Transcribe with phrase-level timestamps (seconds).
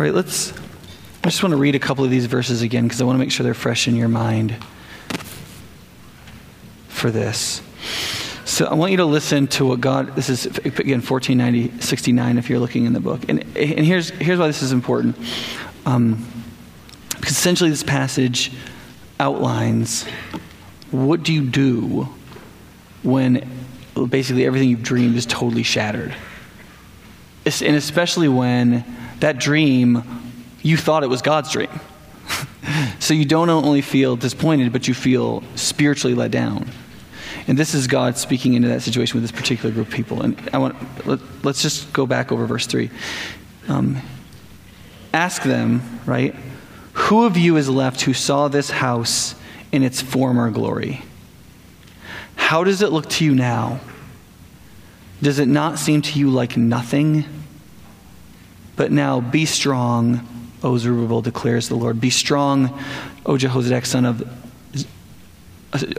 [0.00, 0.54] All right, let's.
[1.22, 3.18] I just want to read a couple of these verses again because I want to
[3.18, 4.56] make sure they're fresh in your mind
[6.88, 7.60] for this.
[8.46, 12.48] So I want you to listen to what God, this is again 1490, 69 if
[12.48, 13.28] you're looking in the book.
[13.28, 15.18] And, and here's, here's why this is important.
[15.84, 16.26] Um,
[17.10, 18.52] because essentially this passage
[19.18, 20.06] outlines
[20.90, 22.08] what do you do
[23.02, 23.46] when
[24.08, 26.14] basically everything you've dreamed is totally shattered.
[27.44, 28.82] And especially when
[29.20, 30.02] that dream,
[30.62, 31.70] you thought it was God's dream.
[32.98, 36.70] so you don't only feel disappointed, but you feel spiritually let down.
[37.46, 40.22] And this is God speaking into that situation with this particular group of people.
[40.22, 42.90] And I want let, us just go back over verse three.
[43.68, 44.00] Um,
[45.12, 46.34] ask them, right?
[46.92, 49.34] Who of you is left who saw this house
[49.72, 51.02] in its former glory?
[52.36, 53.80] How does it look to you now?
[55.22, 57.24] Does it not seem to you like nothing?
[58.80, 60.26] But now be strong,
[60.62, 62.00] O Zerubbabel, declares the Lord.
[62.00, 62.82] Be strong,
[63.26, 64.22] O Jehozadak, son of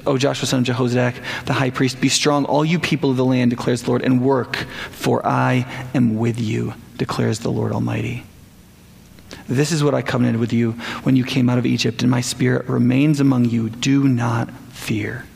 [0.07, 2.01] O Joshua, son of Jehozadak, the high priest.
[2.01, 4.55] Be strong, all you people of the land, declares the Lord, and work,
[4.89, 8.23] for I am with you, declares the Lord Almighty.
[9.47, 10.71] This is what I covenanted with you
[11.03, 13.69] when you came out of Egypt, and my spirit remains among you.
[13.69, 15.27] Do not fear.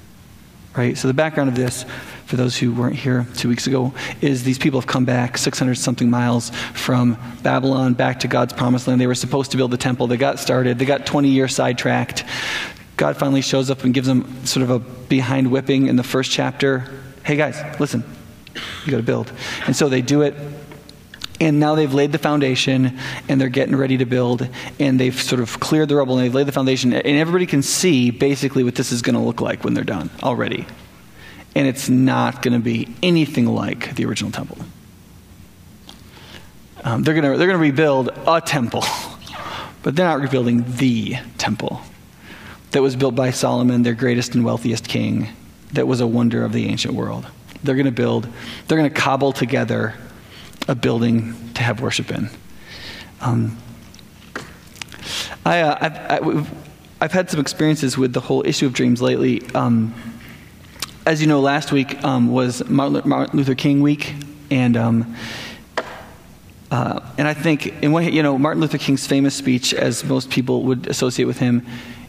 [0.77, 0.97] Right?
[0.97, 1.85] So, the background of this,
[2.25, 5.75] for those who weren't here two weeks ago, is these people have come back 600
[5.75, 8.99] something miles from Babylon back to God's promised land.
[8.99, 10.07] They were supposed to build the temple.
[10.07, 10.77] They got started.
[10.77, 12.25] They got 20 years sidetracked.
[12.97, 16.31] God finally shows up and gives them sort of a behind whipping in the first
[16.31, 16.89] chapter.
[17.23, 18.03] Hey, guys, listen,
[18.85, 19.31] you got to build.
[19.65, 20.35] And so they do it
[21.39, 22.97] and now they've laid the foundation
[23.27, 24.47] and they're getting ready to build
[24.79, 27.61] and they've sort of cleared the rubble and they've laid the foundation and everybody can
[27.61, 30.65] see basically what this is going to look like when they're done already.
[31.55, 34.57] And it's not going to be anything like the original temple.
[36.83, 38.83] Um, they're going to they're going to rebuild a temple
[39.83, 41.81] but they're not rebuilding the temple
[42.71, 45.29] that was built by solomon their greatest and wealthiest king
[45.73, 47.25] that was a wonder of the ancient world.
[47.63, 48.27] They're going to build
[48.67, 49.95] they're going to cobble together
[50.67, 52.29] a building to have worship in.
[53.21, 53.57] Um,
[55.45, 56.51] I, uh, I've,
[57.01, 59.43] I, have had some experiences with the whole issue of dreams lately.
[59.53, 59.93] Um,
[61.05, 64.15] as you know, last week um, was Martin Luther King week,
[64.49, 65.15] and um,
[66.71, 70.31] uh, and I think in what you know, Martin Luther King's famous speech, as most
[70.31, 71.65] people would associate with him,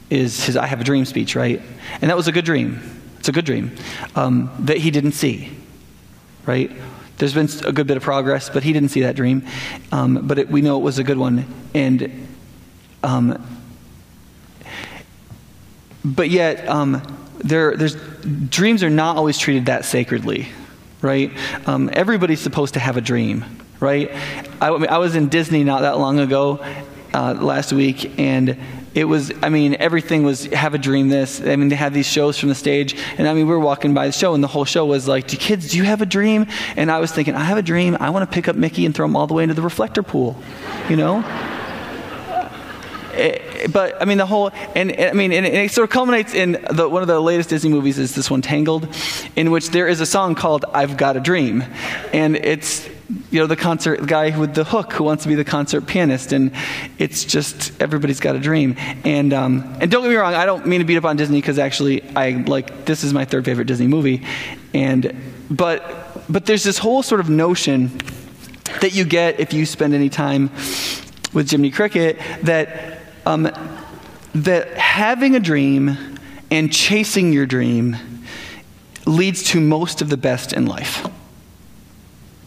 [0.08, 1.60] is his "I Have a Dream" speech, right?
[2.00, 2.80] And that was a good dream.
[3.18, 3.72] It's a good dream
[4.14, 5.50] um, that he didn't see,
[6.46, 6.70] right?
[7.18, 9.42] There's been a good bit of progress, but he didn't see that dream.
[9.90, 11.46] Um, but it, we know it was a good one.
[11.74, 12.28] And,
[13.02, 13.44] um,
[16.04, 17.02] but yet, um,
[17.38, 17.96] there, there's,
[18.48, 20.48] dreams are not always treated that sacredly,
[21.00, 21.32] right?
[21.66, 23.44] Um, everybody's supposed to have a dream,
[23.80, 24.10] right?
[24.60, 26.64] I, I was in Disney not that long ago,
[27.14, 28.58] uh, last week, and
[28.96, 31.42] it was, I mean, everything was have a dream this.
[31.42, 32.98] I mean, they had these shows from the stage.
[33.18, 35.28] And I mean, we were walking by the show, and the whole show was like,
[35.28, 36.46] do kids, do you have a dream?
[36.76, 37.98] And I was thinking, I have a dream.
[38.00, 40.02] I want to pick up Mickey and throw him all the way into the reflector
[40.02, 40.34] pool,
[40.88, 41.18] you know?
[43.12, 45.84] It, eh, but I mean, the whole, and, and I mean, and, and, it sort
[45.84, 48.88] of culminates in the, one of the latest Disney movies is this one, Tangled,
[49.36, 51.64] in which there is a song called I've Got a Dream.
[52.14, 52.88] And it's,
[53.30, 56.32] you know, the concert guy with the hook who wants to be the concert pianist,
[56.32, 56.50] and
[56.98, 58.76] it's just everybody's got a dream.
[59.04, 61.40] And um, and don't get me wrong, I don't mean to beat up on Disney
[61.40, 64.24] because actually I like this is my third favorite Disney movie,
[64.74, 65.14] and
[65.50, 67.96] but but there's this whole sort of notion
[68.80, 70.50] that you get if you spend any time
[71.32, 73.48] with Jiminy Cricket that um,
[74.34, 75.96] that having a dream
[76.50, 77.96] and chasing your dream
[79.06, 81.06] leads to most of the best in life.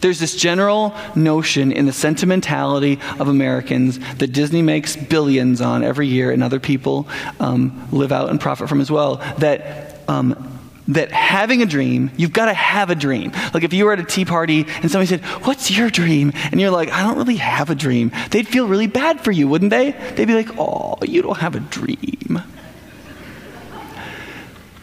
[0.01, 6.07] There's this general notion in the sentimentality of Americans that Disney makes billions on every
[6.07, 7.07] year, and other people
[7.39, 9.17] um, live out and profit from as well.
[9.39, 13.31] That um, that having a dream, you've got to have a dream.
[13.53, 16.31] Like if you were at a tea party and somebody said, What's your dream?
[16.51, 18.11] And you're like, I don't really have a dream.
[18.31, 19.91] They'd feel really bad for you, wouldn't they?
[20.15, 22.41] They'd be like, Oh, you don't have a dream.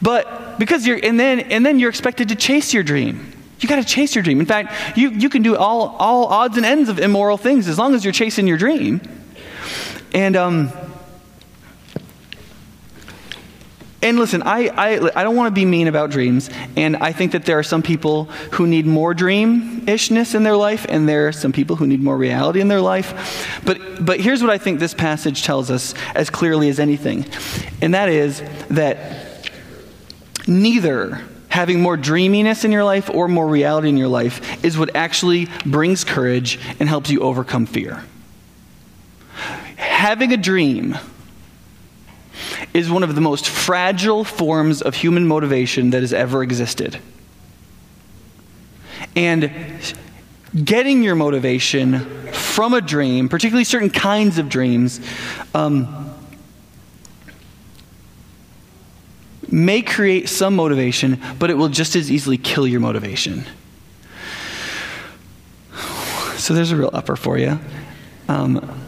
[0.00, 3.32] But because you're, and then, and then you're expected to chase your dream.
[3.58, 4.40] You got to chase your dream.
[4.40, 7.78] In fact, you, you can do all, all odds and ends of immoral things as
[7.78, 9.00] long as you're chasing your dream.
[10.12, 10.72] And, um,
[14.02, 17.32] and listen, I, I, I don't want to be mean about dreams, and I think
[17.32, 21.28] that there are some people who need more dream ishness in their life, and there
[21.28, 23.60] are some people who need more reality in their life.
[23.64, 27.24] But, but here's what I think this passage tells us as clearly as anything,
[27.80, 29.50] and that is that
[30.46, 31.22] neither
[31.56, 35.48] having more dreaminess in your life or more reality in your life is what actually
[35.64, 38.04] brings courage and helps you overcome fear.
[39.76, 40.98] having a dream
[42.74, 46.98] is one of the most fragile forms of human motivation that has ever existed.
[49.16, 49.50] And
[50.62, 52.00] getting your motivation
[52.32, 55.00] from a dream, particularly certain kinds of dreams,
[55.54, 56.05] um,
[59.52, 63.44] may create some motivation, but it will just as easily kill your motivation.
[66.36, 67.58] So there's a real upper for you.
[68.28, 68.82] Um,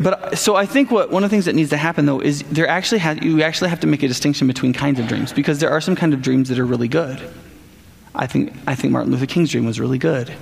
[0.00, 2.42] but so I think what one of the things that needs to happen though is
[2.44, 5.60] there actually has, you actually have to make a distinction between kinds of dreams because
[5.60, 7.20] there are some kind of dreams that are really good.
[8.14, 10.34] I think I think Martin Luther King's dream was really good.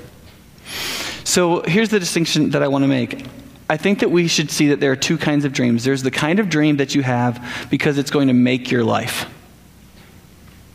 [1.25, 3.25] So here's the distinction that I want to make.
[3.73, 5.83] I think that we should see that there are two kinds of dreams.
[5.83, 9.25] There's the kind of dream that you have because it's going to make your life.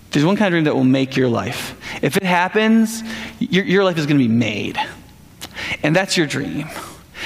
[0.09, 1.79] There's one kind of dream that will make your life.
[2.01, 3.03] If it happens,
[3.37, 4.79] your, your life is going to be made.
[5.83, 6.67] And that's your dream.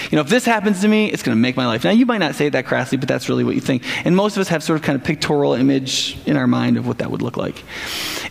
[0.10, 1.86] You know, if this happens to me, it's going to make my life.
[1.86, 3.86] Now, you might not say it that crassly, but that's really what you think.
[4.06, 6.86] And most of us have sort of kind of pictorial image in our mind of
[6.86, 7.64] what that would look like.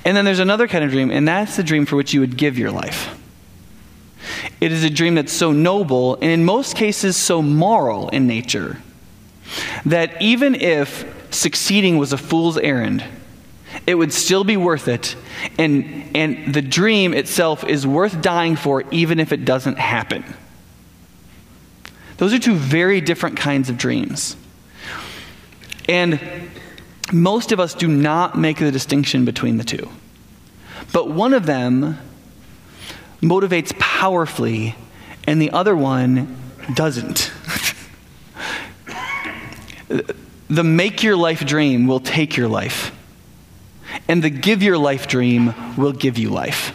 [0.05, 2.37] And then there's another kind of dream, and that's the dream for which you would
[2.37, 3.17] give your life.
[4.61, 8.79] It is a dream that's so noble, and in most cases, so moral in nature,
[9.85, 13.05] that even if succeeding was a fool's errand,
[13.87, 15.17] it would still be worth it.
[15.59, 20.25] And, and the dream itself is worth dying for, even if it doesn't happen.
[22.19, 24.37] Those are two very different kinds of dreams.
[25.89, 26.21] And
[27.13, 29.89] most of us do not make the distinction between the two.
[30.93, 31.99] But one of them
[33.21, 34.75] motivates powerfully,
[35.27, 36.37] and the other one
[36.75, 37.31] doesn't.
[40.49, 42.97] the make your life dream will take your life,
[44.09, 46.73] and the give your life dream will give you life.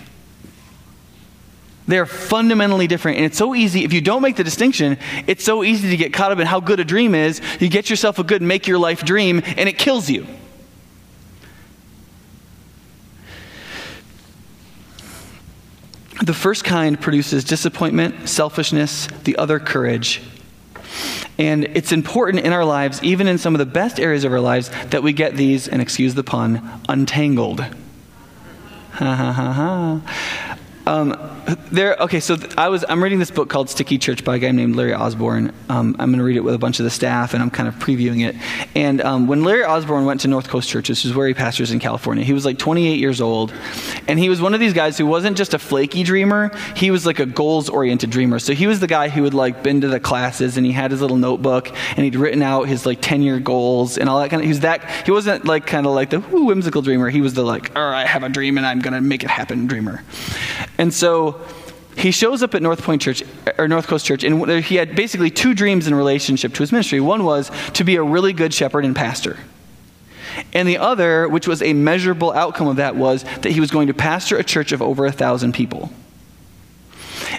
[1.87, 3.17] They're fundamentally different.
[3.17, 4.97] And it's so easy, if you don't make the distinction,
[5.27, 7.41] it's so easy to get caught up in how good a dream is.
[7.59, 10.25] You get yourself a good make your life dream, and it kills you.
[16.21, 20.21] The first kind produces disappointment, selfishness, the other, courage.
[21.37, 24.39] And it's important in our lives, even in some of the best areas of our
[24.39, 27.59] lives, that we get these, and excuse the pun, untangled.
[27.59, 30.54] Ha ha ha ha.
[30.87, 31.15] Um,
[31.71, 34.51] there, okay, so I was, I'm reading this book called Sticky Church by a guy
[34.51, 35.51] named Larry Osborne.
[35.67, 37.67] Um, I'm going to read it with a bunch of the staff, and I'm kind
[37.67, 38.35] of previewing it.
[38.75, 41.71] And um, when Larry Osborne went to North Coast Church, which is where he pastors
[41.71, 43.51] in California, he was like 28 years old.
[44.07, 47.05] And he was one of these guys who wasn't just a flaky dreamer, he was
[47.05, 48.37] like a goals oriented dreamer.
[48.37, 50.91] So he was the guy who would like been to the classes, and he had
[50.91, 54.29] his little notebook, and he'd written out his like 10 year goals and all that
[54.29, 57.09] kind of, he was that, he wasn't like kind of like the whimsical dreamer.
[57.09, 59.23] He was the like, all right, I have a dream, and I'm going to make
[59.23, 60.03] it happen dreamer.
[60.77, 61.41] And so
[61.97, 63.23] he shows up at North Point Church
[63.57, 66.99] or North Coast Church, and he had basically two dreams in relationship to his ministry.
[66.99, 69.37] One was to be a really good shepherd and pastor.
[70.53, 73.87] And the other, which was a measurable outcome of that, was that he was going
[73.87, 75.89] to pastor a church of over a thousand people.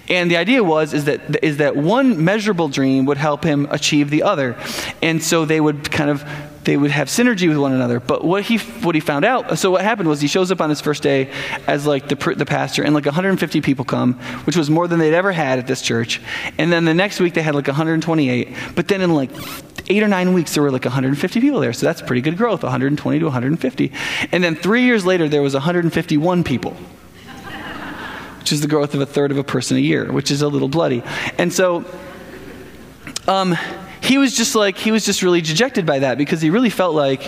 [0.09, 4.11] And the idea was is that is that one measurable dream would help him achieve
[4.11, 4.57] the other.
[5.03, 6.25] And so they would kind of
[6.67, 8.01] they would have synergy with one another.
[8.01, 10.69] But what he what he found out, so what happened was he shows up on
[10.69, 11.31] his first day
[11.67, 15.15] as like the the pastor, and like 150 people come, which was more than they'd
[15.15, 16.21] ever had at this church.
[16.59, 18.49] And then the next week they had like 128.
[18.75, 19.31] But then in like
[19.89, 22.65] eight or nine weeks there were like 150 people there, so that's pretty good growth,
[22.65, 23.93] 120 to 150.
[24.33, 26.77] And then three years later there was 151 people
[28.41, 30.47] which is the growth of a third of a person a year, which is a
[30.47, 31.03] little bloody.
[31.37, 31.85] And so,
[33.27, 33.57] um,
[34.07, 36.95] he was just like he was just really dejected by that because he really felt
[36.95, 37.23] like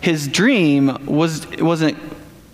[0.00, 1.98] his dream was wasn't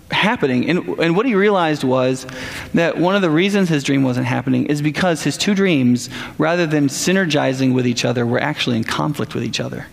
[0.09, 0.69] happening.
[0.69, 2.25] And, and what he realized was
[2.73, 6.65] that one of the reasons his dream wasn't happening is because his two dreams rather
[6.65, 9.87] than synergizing with each other were actually in conflict with each other.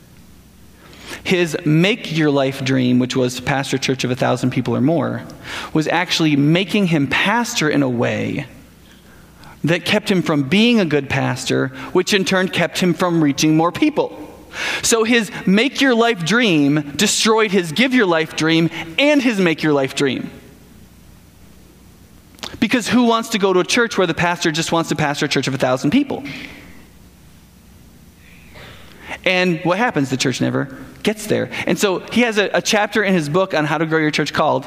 [1.22, 4.74] His make your life dream which was to pastor a church of a thousand people
[4.74, 5.24] or more
[5.74, 8.46] was actually making him pastor in a way
[9.64, 13.56] that kept him from being a good pastor, which in turn kept him from reaching
[13.56, 14.20] more people.
[14.82, 19.62] So his make your life dream destroyed his give your life dream and his make
[19.62, 20.30] your life dream.
[22.60, 25.26] Because who wants to go to a church where the pastor just wants to pastor
[25.26, 26.24] a church of a thousand people?
[29.24, 30.10] And what happens?
[30.10, 31.50] The church never gets there.
[31.66, 34.10] And so he has a, a chapter in his book on how to grow your
[34.10, 34.66] church called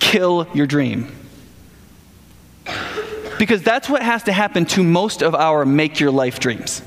[0.00, 1.12] Kill Your Dream.
[3.38, 6.82] Because that's what has to happen to most of our make your life dreams.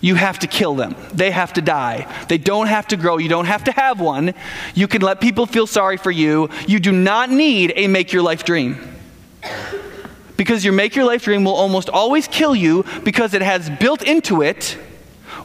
[0.00, 0.94] You have to kill them.
[1.12, 2.06] They have to die.
[2.28, 3.18] They don't have to grow.
[3.18, 4.34] You don't have to have one.
[4.74, 6.50] You can let people feel sorry for you.
[6.68, 8.96] You do not need a make your life dream.
[10.36, 14.02] Because your make your life dream will almost always kill you because it has built
[14.02, 14.78] into it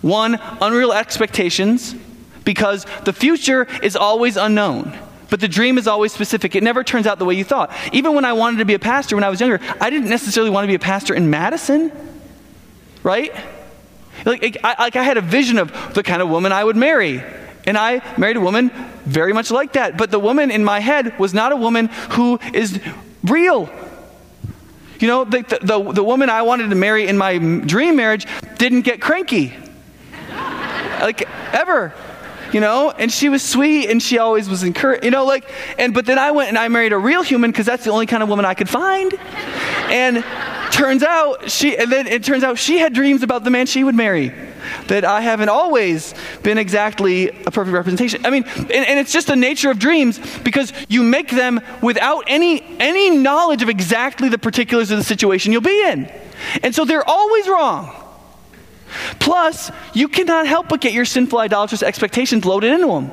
[0.04, 1.96] One, unreal expectations,
[2.44, 4.98] because the future is always unknown.
[5.34, 6.54] But the dream is always specific.
[6.54, 7.72] It never turns out the way you thought.
[7.92, 10.52] Even when I wanted to be a pastor when I was younger, I didn't necessarily
[10.52, 11.92] want to be a pastor in Madison,
[13.02, 13.34] right?
[14.28, 17.24] Like I, like I had a vision of the kind of woman I would marry.
[17.66, 18.70] And I married a woman
[19.06, 19.98] very much like that.
[19.98, 22.80] But the woman in my head was not a woman who is
[23.24, 23.72] real.
[25.00, 28.28] You know, the, the, the, woman I wanted to marry in my dream marriage
[28.60, 29.52] didn't get cranky.
[30.30, 31.92] like, ever.
[32.54, 35.92] You know, and she was sweet and she always was encouraged, you know, like, and,
[35.92, 38.22] but then I went and I married a real human because that's the only kind
[38.22, 39.12] of woman I could find.
[39.90, 40.24] And
[40.72, 43.84] turns out she, and then it turns out she had dreams about the man she
[43.84, 44.32] would marry
[44.88, 48.26] that I haven't always been exactly a perfect representation.
[48.26, 52.24] I mean, and, and, it's just the nature of dreams because you make them without
[52.28, 56.12] any any knowledge of exactly the particulars of the situation you'll be in.
[56.62, 58.03] And so they're always wrong.
[59.20, 63.12] Plus, you cannot help but get your sinful idolatrous expectations loaded into them.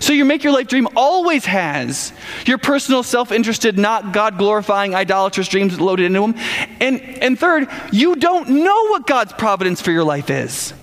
[0.00, 2.12] So your make your life dream always has
[2.44, 6.34] your personal self-interested, not God-glorifying idolatrous dreams loaded into them.
[6.80, 10.74] And, and third, you don't know what God's providence for your life is.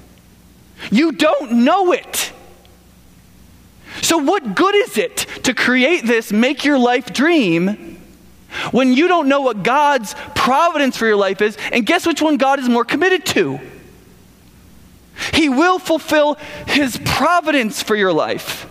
[0.92, 2.32] You don't know it.
[4.02, 8.02] So what good is it to create this make your life dream
[8.72, 11.56] when you don't know what God's providence for your life is?
[11.72, 13.60] And guess which one God is more committed to?
[15.34, 16.36] He will fulfill
[16.68, 18.70] his providence for your life.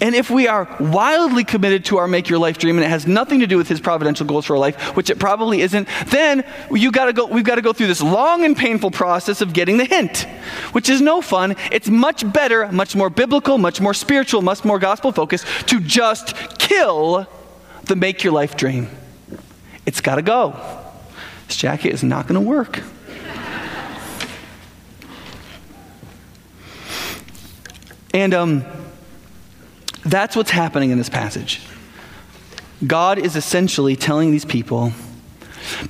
[0.00, 3.06] And if we are wildly committed to our make your life dream and it has
[3.06, 6.44] nothing to do with his providential goals for our life, which it probably isn't, then
[6.70, 9.78] you gotta go, we've got to go through this long and painful process of getting
[9.78, 10.26] the hint,
[10.72, 11.56] which is no fun.
[11.72, 16.58] It's much better, much more biblical, much more spiritual, much more gospel focused to just
[16.58, 17.26] kill
[17.84, 18.88] the make your life dream.
[19.86, 20.60] It's got to go.
[21.46, 22.82] This jacket is not going to work.
[28.16, 28.64] And um,
[30.02, 31.60] that's what's happening in this passage.
[32.86, 34.92] God is essentially telling these people,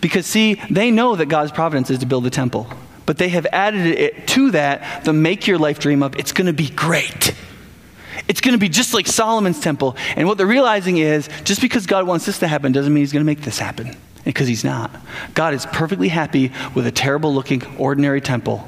[0.00, 2.66] because see, they know that God's providence is to build the temple,
[3.06, 6.49] but they have added it to that the make your life dream of it's going
[6.49, 7.33] to be great.
[8.26, 9.97] It's going to be just like Solomon's temple.
[10.16, 13.12] And what they're realizing is just because God wants this to happen doesn't mean he's
[13.12, 13.97] going to make this happen.
[14.25, 14.90] Because he's not.
[15.35, 18.66] God is perfectly happy with a terrible looking, ordinary temple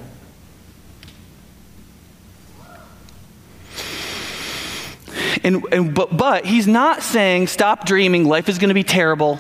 [5.43, 9.39] And, and, but, but he's not saying, stop dreaming, life is going to be terrible.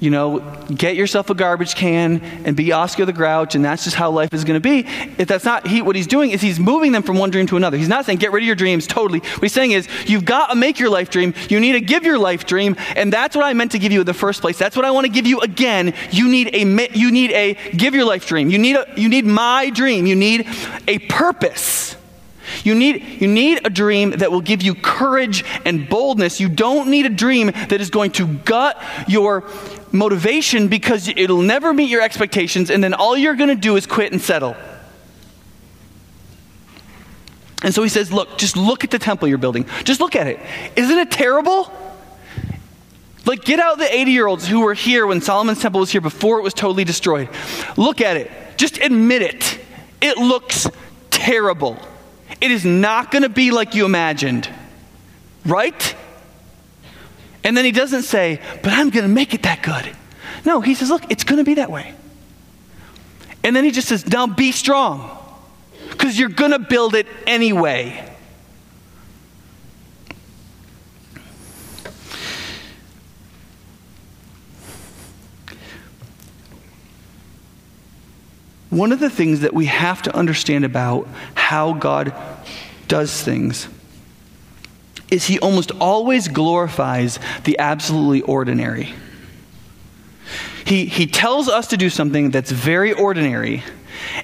[0.00, 0.38] You know,
[0.72, 4.32] get yourself a garbage can and be Oscar the Grouch, and that's just how life
[4.32, 4.86] is going to be.
[5.18, 7.56] If that's not he, what he's doing is he's moving them from one dream to
[7.56, 7.76] another.
[7.76, 9.18] He's not saying get rid of your dreams totally.
[9.18, 11.34] What he's saying is you've got to make your life dream.
[11.48, 14.00] You need to give your life dream, and that's what I meant to give you
[14.00, 14.56] in the first place.
[14.56, 15.92] That's what I want to give you again.
[16.12, 18.50] You need a you need a give your life dream.
[18.50, 20.06] You need a, you need my dream.
[20.06, 20.46] You need
[20.86, 21.96] a purpose.
[22.64, 26.40] You need, you need a dream that will give you courage and boldness.
[26.40, 29.44] You don't need a dream that is going to gut your
[29.92, 33.86] motivation because it'll never meet your expectations, and then all you're going to do is
[33.86, 34.56] quit and settle.
[37.62, 39.66] And so he says, Look, just look at the temple you're building.
[39.84, 40.40] Just look at it.
[40.76, 41.72] Isn't it terrible?
[43.24, 46.00] Like, get out the 80 year olds who were here when Solomon's temple was here
[46.00, 47.28] before it was totally destroyed.
[47.76, 48.30] Look at it.
[48.56, 49.58] Just admit it.
[50.00, 50.66] It looks
[51.10, 51.76] terrible.
[52.40, 54.48] It is not going to be like you imagined.
[55.44, 55.94] Right?
[57.44, 59.96] And then he doesn't say, but I'm going to make it that good.
[60.44, 61.94] No, he says, look, it's going to be that way.
[63.42, 65.16] And then he just says, now be strong
[65.90, 68.07] because you're going to build it anyway.
[78.70, 82.14] One of the things that we have to understand about how God
[82.86, 83.68] does things
[85.10, 88.92] is he almost always glorifies the absolutely ordinary.
[90.66, 93.62] He, he tells us to do something that's very ordinary,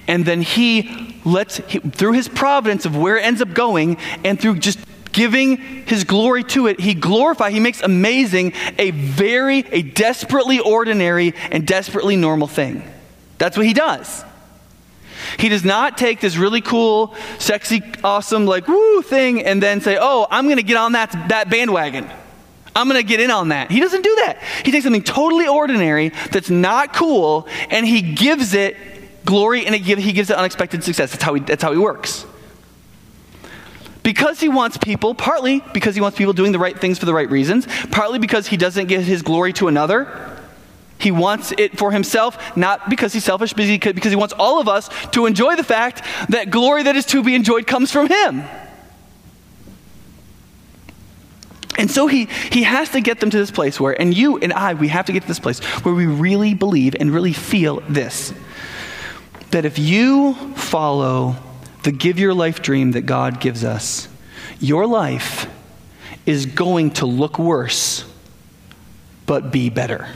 [0.07, 4.39] and then he lets, he, through his providence of where it ends up going, and
[4.39, 4.77] through just
[5.11, 11.33] giving his glory to it, he glorifies, he makes amazing a very, a desperately ordinary
[11.49, 12.83] and desperately normal thing.
[13.39, 14.23] That's what he does.
[15.37, 19.97] He does not take this really cool, sexy, awesome, like, woo thing and then say,
[19.99, 22.09] oh, I'm going to get on that, that bandwagon.
[22.75, 23.71] I'm going to get in on that.
[23.71, 24.41] He doesn't do that.
[24.63, 28.75] He takes something totally ordinary that's not cool and he gives it
[29.23, 31.11] glory and it give, he gives it unexpected success.
[31.11, 32.25] That's how, he, that's how he works.
[34.03, 37.13] Because he wants people, partly because he wants people doing the right things for the
[37.13, 40.34] right reasons, partly because he doesn't give his glory to another
[41.05, 44.67] He wants it for himself, not because he's selfish, but because he wants all of
[44.67, 48.43] us to enjoy the fact that glory that is to be enjoyed comes from him.
[51.77, 54.51] And so he, he has to get them to this place where, and you and
[54.51, 57.81] I, we have to get to this place where we really believe and really feel
[57.87, 58.33] this
[59.51, 61.35] that if you follow
[61.83, 64.07] the give your life dream that God gives us,
[64.59, 65.45] your life
[66.25, 68.05] is going to look worse,
[69.27, 70.07] but be better.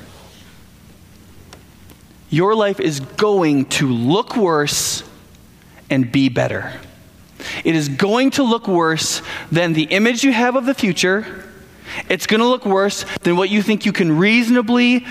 [2.30, 5.04] Your life is going to look worse
[5.90, 6.80] and be better.
[7.64, 9.22] It is going to look worse
[9.52, 11.46] than the image you have of the future.
[12.10, 15.06] It's going to look worse than what you think you can reasonably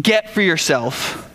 [0.00, 1.28] get for yourself.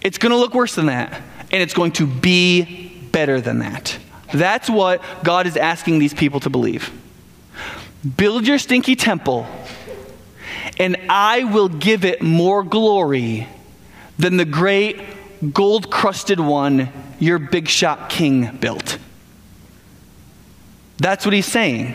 [0.00, 3.98] It's going to look worse than that, and it's going to be better than that.
[4.32, 6.92] That's what God is asking these people to believe.
[8.16, 9.46] Build your stinky temple,
[10.78, 13.48] and I will give it more glory
[14.18, 15.00] than the great
[15.52, 18.98] gold crusted one your big shot king built.
[20.98, 21.94] That's what he's saying.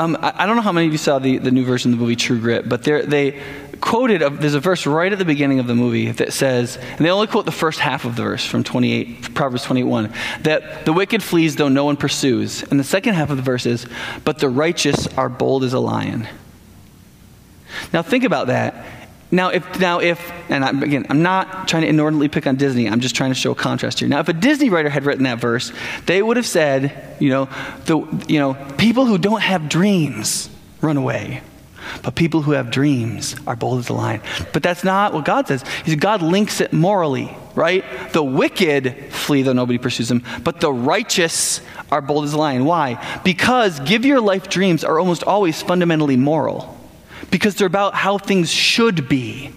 [0.00, 1.98] Um, I, I, don't know how many of you saw the, the new version of
[1.98, 3.38] the movie True Grit, but they
[3.90, 6.98] quoted, a, there's a verse right at the beginning of the movie that says, and
[6.98, 10.92] they only quote the first half of the verse from 28, Proverbs 21, that the
[10.92, 12.62] wicked flees though no one pursues.
[12.62, 13.88] And the second half of the verse is,
[14.22, 16.28] but the righteous are bold as a lion.
[17.92, 18.86] Now think about that.
[19.32, 22.88] Now, if, now if, and I, again, I'm not trying to inordinately pick on Disney,
[22.88, 24.08] I'm just trying to show a contrast here.
[24.08, 25.72] Now, if a Disney writer had written that verse,
[26.06, 27.48] they would have said, you know,
[27.86, 30.48] the, you know, people who don't have dreams
[30.80, 31.42] run away.
[32.02, 34.20] But people who have dreams are bold as a lion.
[34.52, 35.62] But that's not what God says.
[35.84, 37.84] He says God links it morally, right?
[38.12, 42.64] The wicked flee though nobody pursues them, but the righteous are bold as a lion.
[42.64, 43.20] Why?
[43.24, 46.76] Because give your life dreams are almost always fundamentally moral
[47.30, 49.52] because they're about how things should be,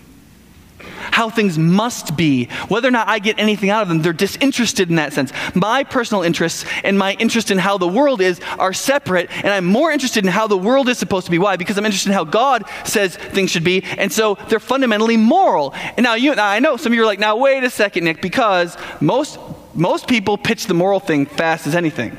[1.11, 2.45] how things must be.
[2.67, 5.31] Whether or not I get anything out of them, they're disinterested in that sense.
[5.55, 9.65] My personal interests and my interest in how the world is are separate, and I'm
[9.65, 11.39] more interested in how the world is supposed to be.
[11.39, 11.55] Why?
[11.55, 15.73] Because I'm interested in how God says things should be, and so they're fundamentally moral.
[15.73, 18.03] And now, you, now I know some of you are like, now wait a second,
[18.05, 19.39] Nick, because most
[19.73, 22.15] most people pitch the moral thing fast as anything.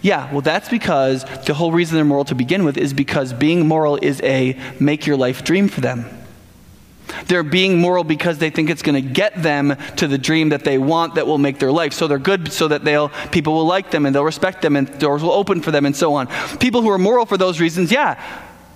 [0.00, 3.66] Yeah, well, that's because the whole reason they're moral to begin with is because being
[3.66, 6.21] moral is a make your life dream for them.
[7.26, 10.64] They're being moral because they think it's going to get them to the dream that
[10.64, 11.92] they want that will make their life.
[11.92, 14.98] So they're good so that they'll people will like them and they'll respect them and
[14.98, 16.28] doors will open for them and so on.
[16.58, 18.22] People who are moral for those reasons, yeah,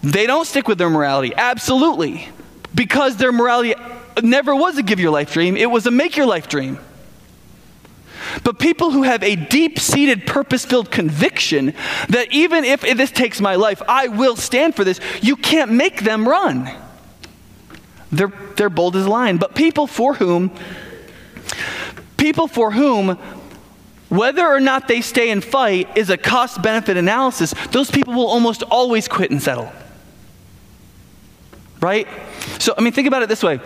[0.03, 1.33] they don't stick with their morality.
[1.35, 2.29] Absolutely.
[2.75, 3.75] Because their morality
[4.23, 6.79] never was a give your life dream, it was a make your life dream.
[8.43, 11.75] But people who have a deep seated, purpose filled conviction
[12.09, 16.03] that even if this takes my life, I will stand for this, you can't make
[16.03, 16.71] them run.
[18.13, 19.39] They're, they're bold as a lion.
[19.39, 20.51] But people for whom,
[22.17, 23.19] people for whom,
[24.09, 28.29] whether or not they stay and fight is a cost benefit analysis, those people will
[28.29, 29.73] almost always quit and settle.
[31.81, 32.07] Right?
[32.59, 33.61] So, I mean, think about it this way.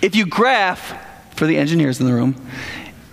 [0.00, 0.94] If you graph,
[1.34, 2.36] for the engineers in the room,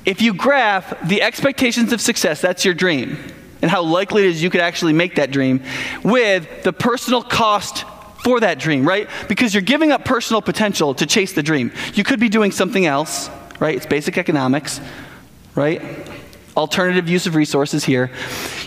[0.05, 3.17] if you graph the expectations of success, that's your dream,
[3.61, 5.63] and how likely it is you could actually make that dream,
[6.03, 7.85] with the personal cost
[8.23, 9.09] for that dream, right?
[9.27, 11.71] Because you're giving up personal potential to chase the dream.
[11.93, 13.29] You could be doing something else,
[13.59, 13.75] right?
[13.75, 14.79] It's basic economics,
[15.55, 15.81] right?
[16.55, 18.11] Alternative use of resources here.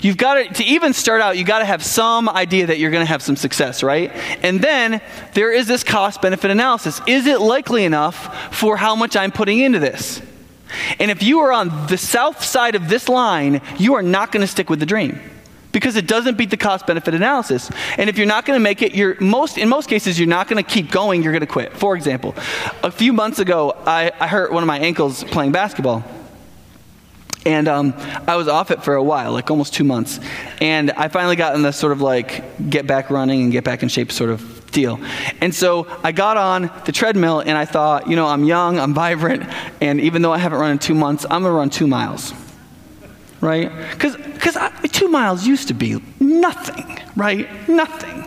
[0.01, 2.91] You've got to, to even start out, you've got to have some idea that you're
[2.91, 4.11] going to have some success, right?
[4.43, 5.01] And then
[5.35, 7.01] there is this cost benefit analysis.
[7.07, 10.21] Is it likely enough for how much I'm putting into this?
[10.99, 14.41] And if you are on the south side of this line, you are not going
[14.41, 15.21] to stick with the dream
[15.75, 17.69] because it doesn't beat the cost benefit analysis.
[17.99, 20.49] And if you're not going to make it, you're most in most cases you're not
[20.49, 21.23] going to keep going.
[21.23, 21.77] You're going to quit.
[21.77, 22.35] For example,
[22.83, 26.05] a few months ago, I, I hurt one of my ankles playing basketball.
[27.45, 27.93] And um,
[28.27, 30.19] I was off it for a while, like almost two months.
[30.63, 33.83] And I finally got in the sort of like get back running and get back
[33.83, 34.99] in shape sort of deal.
[35.43, 38.95] And so I got on the treadmill and I thought, you know, I'm young, I'm
[38.95, 39.43] vibrant,
[39.83, 42.33] and even though I haven't run in two months, I'm going to run two miles.
[43.43, 43.71] Right?
[43.91, 44.17] Because
[44.95, 47.69] two miles used to be nothing, right?
[47.69, 48.25] Nothing.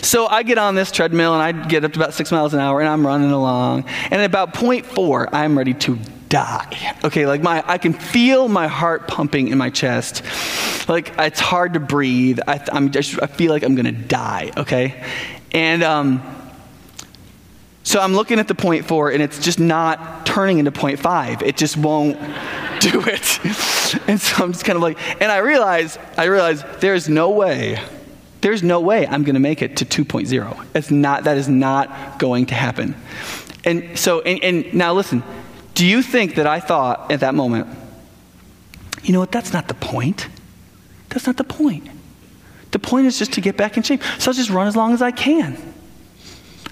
[0.00, 2.60] So I get on this treadmill and I get up to about six miles an
[2.60, 3.84] hour and I'm running along.
[4.04, 5.98] And at about point four, I'm ready to
[6.28, 6.96] die.
[7.04, 10.22] Okay, like my, I can feel my heart pumping in my chest.
[10.88, 12.38] Like it's hard to breathe.
[12.46, 14.52] I, am just, I feel like I'm gonna die.
[14.56, 15.04] Okay,
[15.52, 16.22] and um,
[17.84, 21.42] So I'm looking at the point four, and it's just not turning into point five.
[21.42, 22.18] It just won't
[22.90, 23.40] do it.
[24.08, 27.80] And so I'm just kind of like, and I realize, I realize there's no way,
[28.40, 30.66] there's no way I'm going to make it to 2.0.
[30.74, 32.94] It's not, that is not going to happen.
[33.64, 35.22] And so, and, and now listen,
[35.74, 37.68] do you think that I thought at that moment,
[39.02, 40.28] you know what, that's not the point?
[41.08, 41.88] That's not the point.
[42.70, 44.02] The point is just to get back in shape.
[44.18, 45.73] So I'll just run as long as I can.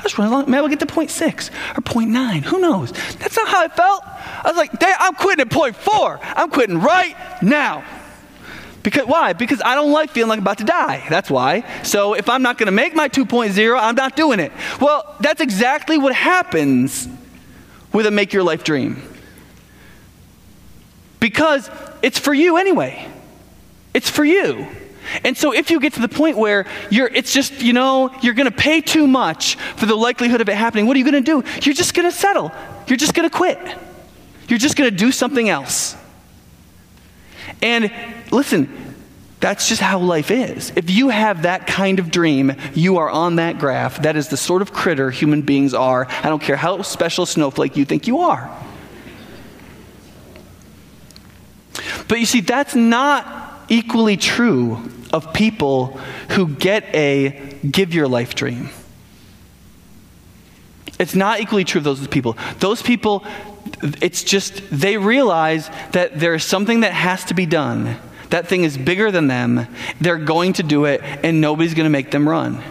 [0.03, 0.51] Just run along.
[0.51, 2.43] Maybe I'll get to point six or point nine.
[2.43, 2.93] Who knows?
[3.19, 4.03] That's not how I felt.
[4.05, 6.19] I was like, I'm quitting at point four.
[6.23, 7.85] I'm quitting right now.
[8.83, 9.33] Because why?
[9.33, 11.07] Because I don't like feeling like I'm about to die.
[11.09, 11.65] That's why.
[11.85, 14.51] So if I'm not going to make my 2.0, I'm not doing it.
[14.81, 17.09] Well, that's exactly what happens
[17.93, 19.01] with a make your life dream.
[21.21, 21.71] Because
[22.03, 23.07] it's for you anyway.
[23.95, 24.67] It's for you.
[25.25, 28.35] And so if you get to the point where you're it's just, you know, you're
[28.35, 31.23] going to pay too much for the likelihood of it happening, what are you going
[31.25, 31.49] to do?
[31.63, 32.53] You're just going to settle.
[32.87, 33.59] You're just going to quit.
[34.49, 35.97] You're just going to do something else.
[37.61, 37.93] And
[38.31, 38.69] listen,
[39.41, 40.73] that's just how life is.
[40.77, 44.03] If you have that kind of dream, you are on that graph.
[44.03, 46.07] That is the sort of critter human beings are.
[46.09, 48.49] I don't care how special snowflake you think you are.
[52.07, 53.42] But you see, that's not
[53.73, 55.99] equally true of people
[56.33, 58.69] who get a give your life dream.
[60.99, 62.37] It's not equally true of those people.
[62.59, 63.25] Those people,
[64.03, 67.97] it's just, they realize that there is something that has to be done.
[68.29, 69.67] That thing is bigger than them.
[70.01, 72.63] They're going to do it, and nobody's going to make them run.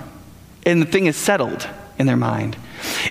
[0.66, 2.56] And the thing is settled in their mind.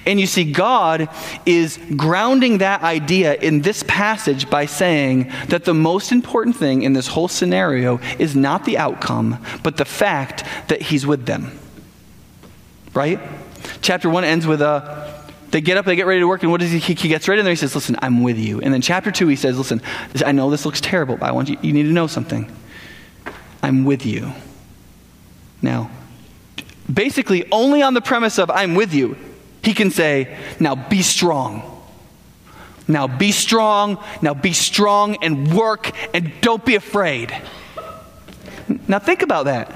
[0.06, 1.09] And you see, God
[1.46, 6.92] is grounding that idea in this passage by saying that the most important thing in
[6.92, 11.59] this whole scenario is not the outcome, but the fact that He's with them.
[12.94, 13.20] Right?
[13.83, 15.20] Chapter 1 ends with a.
[15.50, 16.78] They get up, they get ready to work, and what does he?
[16.78, 17.50] He gets right in there.
[17.50, 19.83] He says, "Listen, I'm with you." And then chapter two, he says, "Listen,
[20.24, 21.59] I know this looks terrible, but I want you.
[21.61, 22.48] You need to know something.
[23.61, 24.33] I'm with you."
[25.61, 25.90] Now,
[26.92, 29.16] basically, only on the premise of "I'm with you,"
[29.62, 31.70] He can say, Now be strong.
[32.90, 34.03] Now be strong.
[34.20, 37.35] Now be strong and work and don't be afraid.
[38.88, 39.73] Now think about that.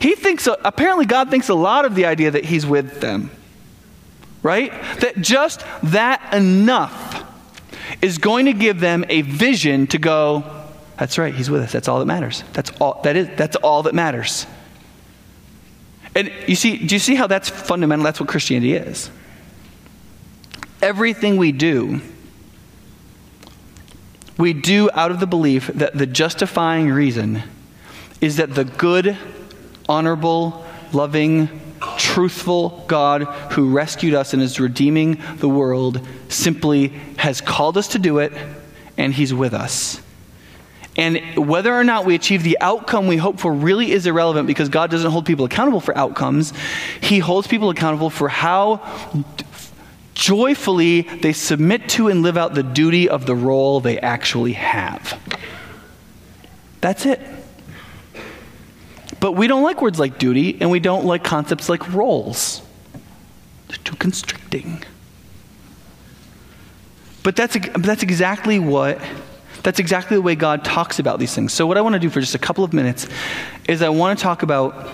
[0.00, 3.30] He thinks, uh, apparently, God thinks a lot of the idea that He's with them.
[4.42, 4.72] Right?
[5.00, 7.24] That just that enough
[8.00, 10.44] is going to give them a vision to go,
[10.98, 11.72] that's right, He's with us.
[11.72, 12.42] That's all that matters.
[12.52, 14.46] That's all that is, that's all that matters.
[16.14, 18.04] And you see, do you see how that's fundamental?
[18.04, 19.10] That's what Christianity is
[20.82, 22.00] everything we do,
[24.36, 27.42] we do out of the belief that the justifying reason
[28.20, 29.16] is that the good,
[29.88, 31.60] honorable, loving,
[31.98, 37.98] truthful God who rescued us and is redeeming the world simply has called us to
[37.98, 38.32] do it,
[38.96, 40.00] and He's with us.
[40.96, 44.68] And whether or not we achieve the outcome we hope for really is irrelevant because
[44.68, 46.52] God doesn't hold people accountable for outcomes.
[47.00, 48.82] He holds people accountable for how
[50.14, 55.18] joyfully they submit to and live out the duty of the role they actually have.
[56.80, 57.20] That's it.
[59.20, 62.60] But we don't like words like duty, and we don't like concepts like roles.
[63.68, 64.82] They're too constricting.
[67.22, 69.00] But that's, that's exactly what
[69.62, 71.52] that's exactly the way God talks about these things.
[71.52, 73.06] So, what I want to do for just a couple of minutes
[73.68, 74.88] is I want to talk about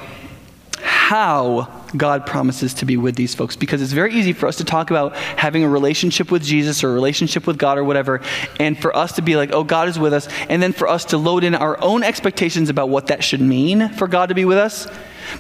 [0.82, 4.64] how God promises to be with these folks because it's very easy for us to
[4.64, 8.20] talk about having a relationship with Jesus or a relationship with God or whatever,
[8.60, 11.06] and for us to be like, oh, God is with us, and then for us
[11.06, 14.44] to load in our own expectations about what that should mean for God to be
[14.44, 14.86] with us.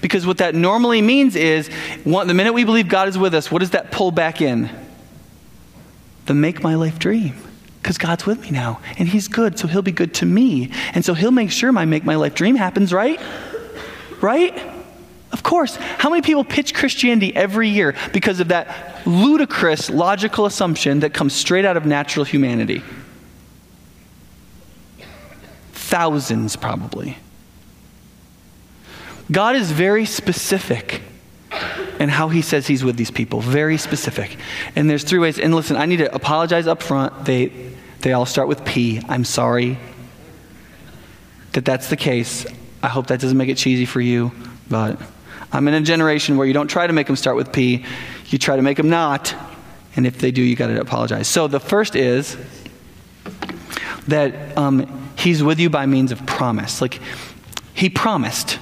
[0.00, 1.68] Because what that normally means is,
[2.04, 4.70] one, the minute we believe God is with us, what does that pull back in?
[6.26, 7.34] The make my life dream.
[7.82, 10.70] Because God's with me now, and He's good, so He'll be good to me.
[10.94, 13.20] And so He'll make sure my make my life dream happens, right?
[14.20, 14.77] Right?
[15.32, 15.76] Of course.
[15.76, 21.34] How many people pitch Christianity every year because of that ludicrous logical assumption that comes
[21.34, 22.82] straight out of natural humanity?
[25.72, 27.18] Thousands, probably.
[29.30, 31.02] God is very specific
[31.98, 33.40] in how he says he's with these people.
[33.40, 34.38] Very specific.
[34.76, 35.38] And there's three ways.
[35.38, 37.26] And listen, I need to apologize up front.
[37.26, 37.52] They,
[38.00, 39.02] they all start with P.
[39.08, 39.78] I'm sorry
[41.52, 42.46] that that's the case.
[42.82, 44.32] I hope that doesn't make it cheesy for you,
[44.70, 44.98] but.
[45.52, 47.84] I'm in a generation where you don't try to make them start with P,
[48.26, 49.34] you try to make them not.
[49.96, 51.26] And if they do, you got to apologize.
[51.26, 52.36] So the first is
[54.06, 56.80] that um, he's with you by means of promise.
[56.80, 57.00] Like,
[57.74, 58.58] he promised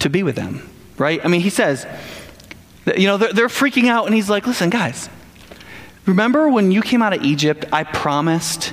[0.00, 1.20] to be with them, right?
[1.24, 1.86] I mean, he says,
[2.96, 5.08] You know, they're, they're freaking out, and he's like, listen, guys,
[6.06, 8.72] remember when you came out of Egypt, I promised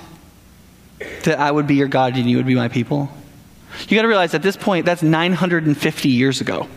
[1.23, 3.09] that I would be your God and you would be my people?
[3.87, 6.69] You got to realize at this point, that's 950 years ago.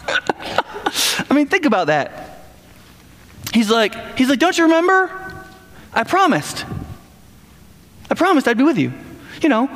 [1.30, 2.32] I mean, think about that.
[3.52, 5.10] He's like, he's like, don't you remember?
[5.92, 6.64] I promised.
[8.10, 8.92] I promised I'd be with you.
[9.40, 9.68] You know,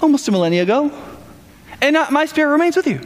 [0.00, 0.92] almost a millennia ago.
[1.80, 3.00] And my spirit remains with you.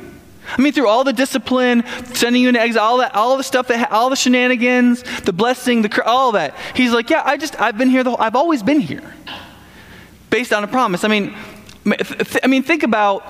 [0.57, 3.69] I mean, through all the discipline, sending you into exile, all that, all the stuff
[3.69, 6.57] that, all the shenanigans, the blessing, the all that.
[6.75, 8.05] He's like, yeah, I just, I've been here.
[8.05, 9.15] The whole, I've always been here,
[10.31, 11.05] based on a promise.
[11.05, 11.35] I mean,
[12.43, 13.25] I mean, think about.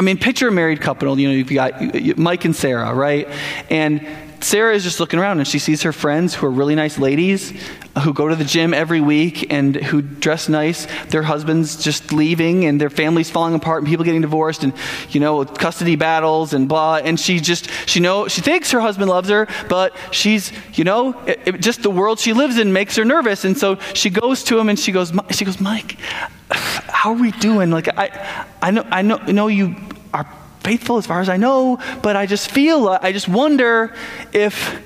[0.00, 1.20] I mean, picture a married couple.
[1.20, 3.28] You know, you've got Mike and Sarah, right?
[3.68, 4.06] And
[4.40, 7.52] Sarah is just looking around and she sees her friends who are really nice ladies
[7.98, 10.86] who go to the gym every week and who dress nice.
[11.06, 14.72] Their husbands just leaving and their families falling apart and people getting divorced and,
[15.10, 16.96] you know, custody battles and blah.
[16.96, 21.18] And she just, she know, she thinks her husband loves her, but she's, you know,
[21.26, 23.44] it, it, just the world she lives in makes her nervous.
[23.44, 25.98] And so she goes to him and she goes, she goes, Mike,
[26.50, 27.70] how are we doing?
[27.70, 29.74] Like, I, I know, I know, know you
[30.12, 30.26] are
[30.60, 33.94] faithful as far as I know, but I just feel, I just wonder
[34.32, 34.80] if,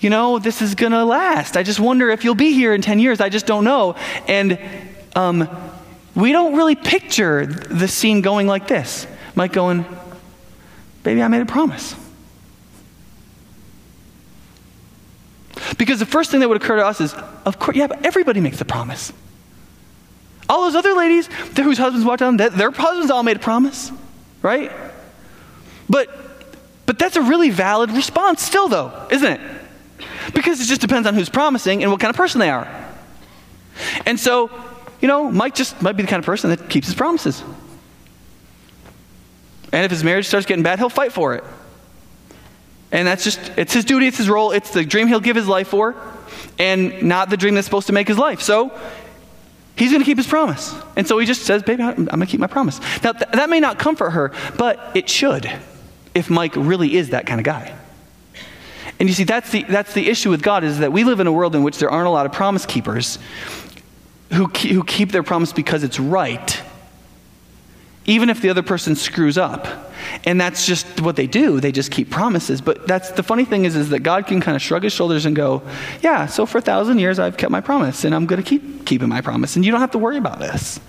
[0.00, 1.56] you know, this is going to last.
[1.56, 3.20] I just wonder if you'll be here in 10 years.
[3.20, 3.96] I just don't know.
[4.28, 4.58] And
[5.14, 5.48] um,
[6.14, 9.06] we don't really picture the scene going like this.
[9.34, 9.84] Mike going,
[11.02, 11.94] Baby, I made a promise.
[15.78, 18.40] Because the first thing that would occur to us is, of course, yeah, but everybody
[18.40, 19.12] makes a promise.
[20.48, 23.92] All those other ladies whose husbands walked on, their husbands all made a promise,
[24.42, 24.70] right?
[25.88, 26.08] But,
[26.86, 29.40] but that's a really valid response still, though, isn't it?
[30.34, 32.68] Because it just depends on who's promising and what kind of person they are.
[34.06, 34.50] And so,
[35.00, 37.42] you know, Mike just might be the kind of person that keeps his promises.
[39.72, 41.44] And if his marriage starts getting bad, he'll fight for it.
[42.92, 45.46] And that's just, it's his duty, it's his role, it's the dream he'll give his
[45.46, 45.94] life for,
[46.58, 48.42] and not the dream that's supposed to make his life.
[48.42, 48.76] So,
[49.80, 50.74] he's going to keep his promise.
[50.94, 52.78] And so he just says, Baby, I'm going to keep my promise.
[53.02, 55.50] Now, th- that may not comfort her, but it should
[56.14, 57.74] if Mike really is that kind of guy.
[58.98, 61.26] And you see, that's the, that's the issue with God is that we live in
[61.26, 63.18] a world in which there aren't a lot of promise keepers
[64.34, 66.60] who, who keep their promise because it's right,
[68.04, 69.89] even if the other person screws up.
[70.24, 71.60] And that's just what they do.
[71.60, 72.60] They just keep promises.
[72.60, 75.26] But that's the funny thing is, is that God can kind of shrug his shoulders
[75.26, 75.62] and go,
[76.02, 78.86] Yeah, so for a thousand years I've kept my promise, and I'm going to keep
[78.86, 80.80] keeping my promise, and you don't have to worry about this.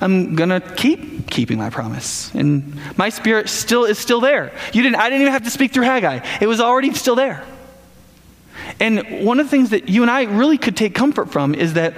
[0.00, 2.34] I'm going to keep keeping my promise.
[2.34, 4.52] And my spirit still is still there.
[4.72, 6.20] You didn't, I didn't even have to speak through Haggai.
[6.40, 7.44] It was already still there.
[8.78, 11.74] And one of the things that you and I really could take comfort from is
[11.74, 11.94] that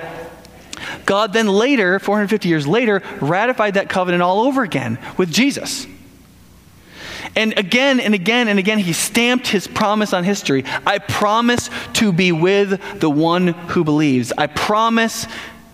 [1.07, 5.87] God then later, 450 years later, ratified that covenant all over again with Jesus.
[7.37, 10.65] And again and again and again, he stamped his promise on history.
[10.87, 14.33] I promise to be with the one who believes.
[14.37, 15.27] I promise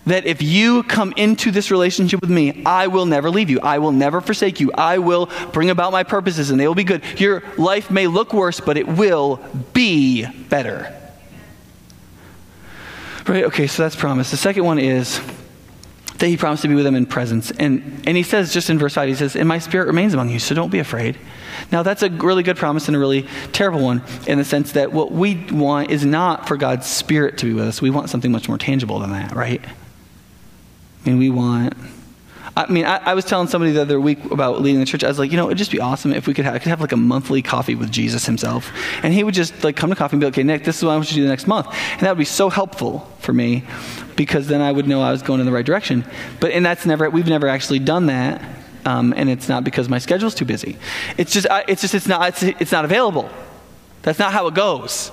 [0.05, 3.59] that if you come into this relationship with me, I will never leave you.
[3.59, 4.71] I will never forsake you.
[4.73, 7.01] I will bring about my purposes and they will be good.
[7.19, 9.39] Your life may look worse, but it will
[9.73, 10.95] be better.
[13.27, 13.45] Right?
[13.45, 14.29] Okay, so that's promise.
[14.29, 15.19] The second one is
[16.17, 17.51] that he promised to be with them in presence.
[17.51, 20.29] And, and he says, just in verse 5, he says, And my spirit remains among
[20.29, 21.17] you, so don't be afraid.
[21.71, 24.93] Now, that's a really good promise and a really terrible one in the sense that
[24.93, 27.81] what we want is not for God's spirit to be with us.
[27.81, 29.61] We want something much more tangible than that, right?
[31.05, 31.73] I mean, we want.
[32.57, 35.03] I mean, I, I, was telling somebody the other week about leading the church.
[35.03, 36.69] I was like, you know, it'd just be awesome if we could have, I could
[36.69, 38.71] have like a monthly coffee with Jesus himself.
[39.03, 40.83] And he would just like come to coffee and be like, okay, Nick, this is
[40.83, 41.67] what I want you to do the next month.
[41.91, 43.65] And that would be so helpful for me
[44.15, 46.05] because then I would know I was going in the right direction.
[46.39, 48.41] But, and that's never, we've never actually done that.
[48.85, 50.77] Um, and it's not because my schedule's too busy.
[51.17, 53.29] It's just, it's just, it's not, it's, it's not available.
[54.03, 55.11] That's not how it goes.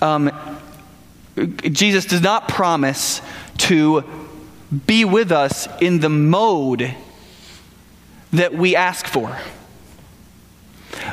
[0.00, 0.32] Um,
[1.62, 3.20] Jesus does not promise
[3.58, 4.02] to
[4.86, 6.94] be with us in the mode
[8.32, 9.36] that we ask for.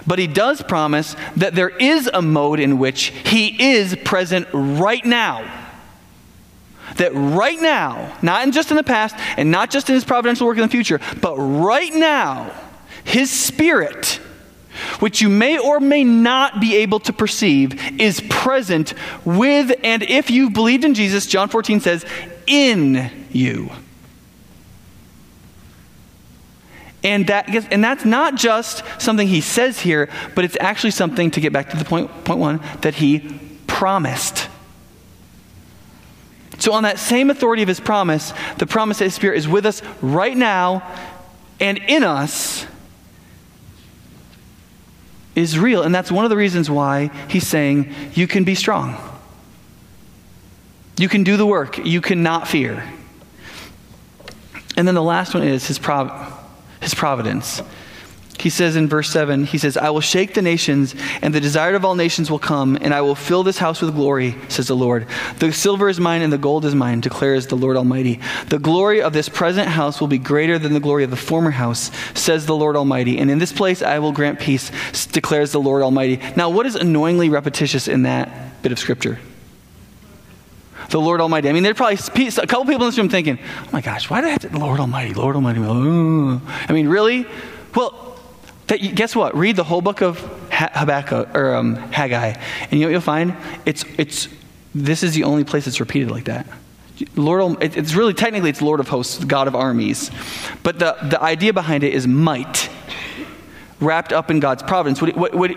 [0.08, 5.04] But he does promise that there is a mode in which he is present right
[5.06, 5.62] now.
[6.98, 10.58] That right now, not just in the past and not just in his providential work
[10.58, 12.52] in the future, but right now,
[13.04, 14.20] his spirit,
[15.00, 18.94] which you may or may not be able to perceive, is present
[19.26, 22.06] with and if you've believed in Jesus, John 14 says,
[22.46, 23.70] in you.
[27.04, 31.42] And, that, and that's not just something he says here, but it's actually something, to
[31.42, 34.48] get back to the point, point one, that he promised.
[36.60, 39.66] So, on that same authority of his promise, the promise that his Spirit is with
[39.66, 40.82] us right now
[41.60, 42.66] and in us
[45.36, 45.84] is real.
[45.84, 48.96] And that's one of the reasons why he's saying you can be strong.
[50.98, 51.80] You can do the work.
[51.80, 52.84] You cannot fear.
[54.76, 56.34] And then the last one is his, prov-
[56.82, 57.62] his providence.
[58.40, 61.76] He says in verse 7, he says, I will shake the nations, and the desired
[61.76, 64.76] of all nations will come, and I will fill this house with glory, says the
[64.76, 65.08] Lord.
[65.38, 68.20] The silver is mine, and the gold is mine, declares the Lord Almighty.
[68.50, 71.52] The glory of this present house will be greater than the glory of the former
[71.52, 73.20] house, says the Lord Almighty.
[73.20, 74.72] And in this place I will grant peace,
[75.12, 76.20] declares the Lord Almighty.
[76.36, 79.20] Now, what is annoyingly repetitious in that bit of scripture?
[80.94, 81.50] The Lord Almighty.
[81.50, 81.96] I mean, there's probably
[82.28, 84.58] a couple people in this room thinking, oh my gosh, why do I have to,
[84.58, 85.60] Lord Almighty, Lord Almighty?
[85.60, 87.26] I mean, really?
[87.76, 88.20] Well,
[88.68, 89.36] that, guess what?
[89.36, 90.20] Read the whole book of
[90.52, 93.36] Habakkuk, or um, Haggai, and you know what you'll find?
[93.66, 94.30] It's, it's,
[94.76, 96.46] this is the only place it's repeated like that.
[97.16, 100.12] Lord, it's really technically it's Lord of hosts, God of armies,
[100.62, 102.70] but the, the idea behind it is might,
[103.80, 105.02] wrapped up in God's providence.
[105.02, 105.52] What, what, what,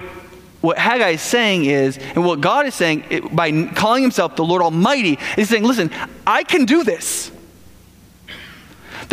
[0.60, 4.44] what Haggai is saying is, and what God is saying it, by calling himself the
[4.44, 5.90] Lord Almighty, is saying, listen,
[6.26, 7.30] I can do this.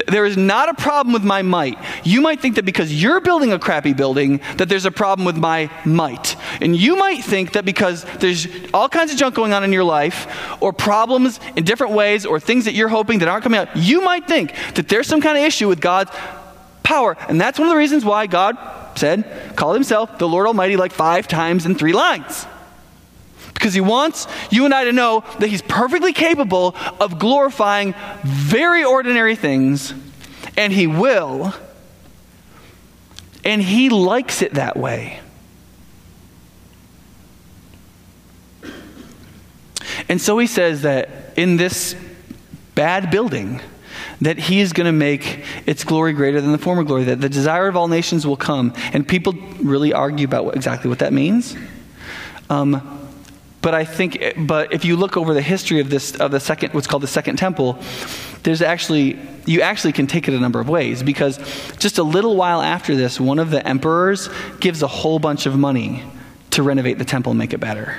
[0.08, 1.77] There is not a problem with my might.
[2.03, 5.38] You might think that because you're building a crappy building, that there's a problem with
[5.38, 6.36] my might.
[6.62, 9.84] And you might think that because there's all kinds of junk going on in your
[9.84, 13.75] life, or problems in different ways, or things that you're hoping that aren't coming out,
[13.75, 16.12] you might think that there's some kind of issue with God's
[16.82, 17.15] power.
[17.29, 18.58] And that's one of the reasons why God
[18.95, 22.45] said, called himself the Lord Almighty like five times in three lines.
[23.53, 28.84] Because he wants you and I to know that he's perfectly capable of glorifying very
[28.84, 29.93] ordinary things,
[30.58, 31.53] and he will.
[33.45, 35.19] And he likes it that way.
[40.10, 41.95] And so he says that in this
[42.75, 43.62] bad building,
[44.21, 47.30] that he is going to make its glory greater than the former glory, that the
[47.30, 48.73] desire of all nations will come.
[48.93, 51.56] And people really argue about what, exactly what that means.
[52.49, 52.99] Um,
[53.62, 56.73] but I think, but if you look over the history of this, of the second,
[56.73, 57.80] what's called the Second Temple,
[58.43, 61.38] there's actually, you actually can take it a number of ways because
[61.78, 65.58] just a little while after this, one of the emperors gives a whole bunch of
[65.58, 66.04] money
[66.52, 67.97] to renovate the temple and make it better.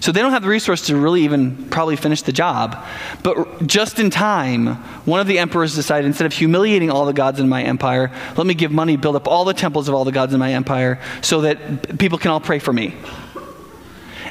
[0.00, 2.84] So they don't have the resource to really even probably finish the job.
[3.22, 7.38] But just in time, one of the emperors decided instead of humiliating all the gods
[7.40, 10.12] in my empire, let me give money, build up all the temples of all the
[10.12, 12.94] gods in my empire so that people can all pray for me.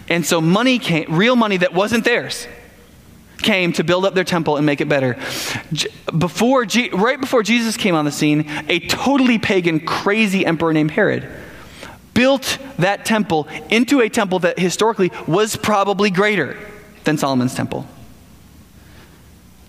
[0.10, 2.48] And so money came, real money that wasn't theirs,
[3.40, 5.18] came to build up their temple and make it better.
[6.18, 11.30] Before, right before Jesus came on the scene, a totally pagan, crazy emperor named Herod
[12.18, 16.58] built that temple into a temple that historically was probably greater
[17.04, 17.86] than Solomon's temple.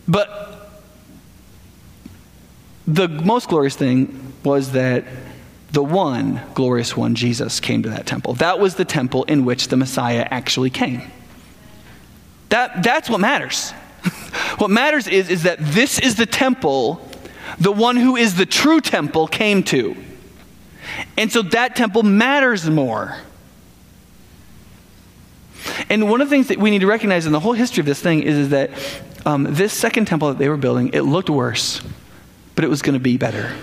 [0.08, 0.70] But
[2.86, 5.04] the most glorious thing was that
[5.72, 8.32] the one glorious one, Jesus, came to that temple.
[8.32, 11.02] That was the temple in which the Messiah actually came.
[12.48, 13.72] That, that's what matters.
[14.56, 17.06] what matters is, is that this is the temple
[17.58, 19.96] the one who is the true temple came to.
[21.16, 23.16] And so that temple matters more.
[25.88, 27.86] And one of the things that we need to recognize in the whole history of
[27.86, 28.70] this thing is, is that
[29.24, 31.82] um, this second temple that they were building, it looked worse,
[32.54, 33.54] but it was going to be better.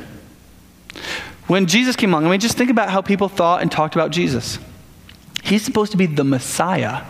[1.48, 4.12] When Jesus came along, I mean, just think about how people thought and talked about
[4.12, 4.60] Jesus.
[5.44, 7.04] He's supposed to be the Messiah.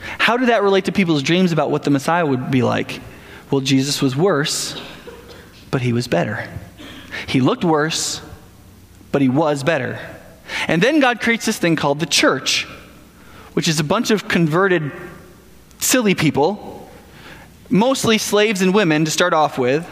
[0.00, 3.00] How did that relate to people's dreams about what the Messiah would be like?
[3.50, 4.80] Well, Jesus was worse,
[5.70, 6.48] but he was better.
[7.26, 8.22] He looked worse,
[9.16, 9.98] but he was better.
[10.68, 12.64] And then God creates this thing called the church,
[13.54, 14.92] which is a bunch of converted,
[15.78, 16.90] silly people,
[17.70, 19.88] mostly slaves and women to start off with,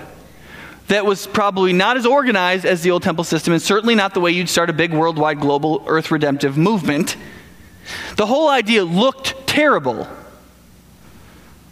[0.89, 4.21] that was probably not as organized as the old temple system, and certainly not the
[4.21, 7.17] way you'd start a big worldwide global earth redemptive movement.
[8.17, 10.07] The whole idea looked terrible,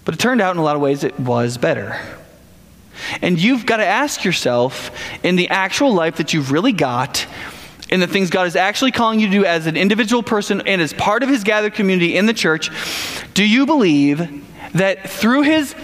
[0.07, 2.01] but it turned out in a lot of ways it was better.
[3.21, 4.91] And you've got to ask yourself
[5.23, 7.27] in the actual life that you've really got,
[7.91, 10.81] in the things God is actually calling you to do as an individual person and
[10.81, 12.71] as part of His gathered community in the church,
[13.35, 14.43] do you believe
[14.73, 15.75] that through His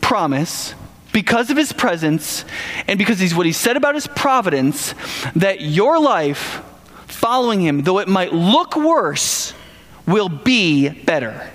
[0.00, 0.74] promise,
[1.12, 2.46] because of His presence,
[2.86, 4.94] and because He's what He said about His providence,
[5.36, 6.62] that your life
[7.06, 9.52] following Him, though it might look worse,
[10.06, 11.50] will be better?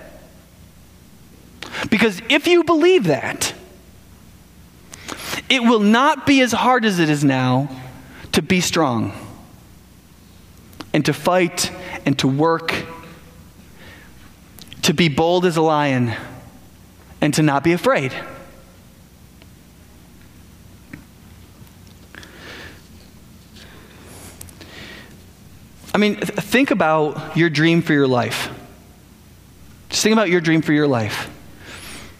[1.90, 3.54] Because if you believe that,
[5.54, 7.70] it will not be as hard as it is now
[8.32, 9.14] to be strong
[10.93, 11.72] and to fight
[12.08, 12.74] and to work,
[14.82, 16.12] to be bold as a lion
[17.22, 18.12] and to not be afraid.
[25.93, 28.49] I mean, th- think about your dream for your life.
[29.89, 31.30] Just think about your dream for your life.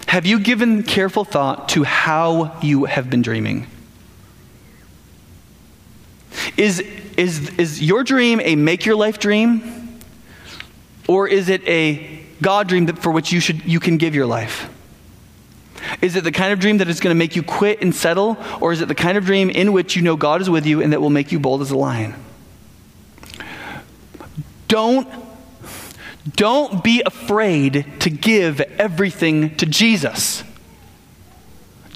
[0.08, 3.68] Have you given careful thought to how you have been dreaming?
[6.58, 6.80] Is,
[7.18, 10.00] is, is your dream a make your life dream?
[11.08, 14.26] Or is it a God dream that, for which you, should, you can give your
[14.26, 14.70] life?
[16.02, 18.38] Is it the kind of dream that is going to make you quit and settle?
[18.62, 20.82] Or is it the kind of dream in which you know God is with you
[20.82, 22.14] and that will make you bold as a lion?
[24.68, 25.08] Don't,
[26.32, 30.44] don't be afraid to give everything to Jesus.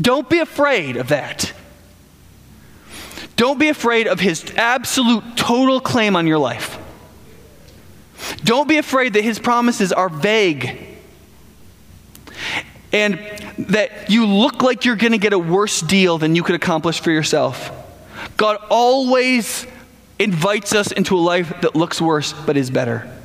[0.02, 1.54] Don't be afraid of that.
[3.36, 6.78] Don't be afraid of his absolute total claim on your life.
[8.44, 10.88] Don't be afraid that his promises are vague
[12.92, 13.20] and
[13.60, 17.00] that you look like you're going to get a worse deal than you could accomplish
[17.00, 17.72] for yourself.
[18.38, 19.68] God always
[20.20, 23.17] invites us into a life that looks worse but is better.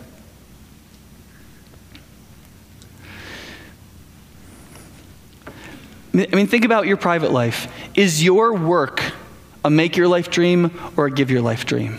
[6.14, 7.72] I mean, think about your private life.
[7.94, 9.02] Is your work
[9.64, 11.98] a make your life dream or a give your life dream?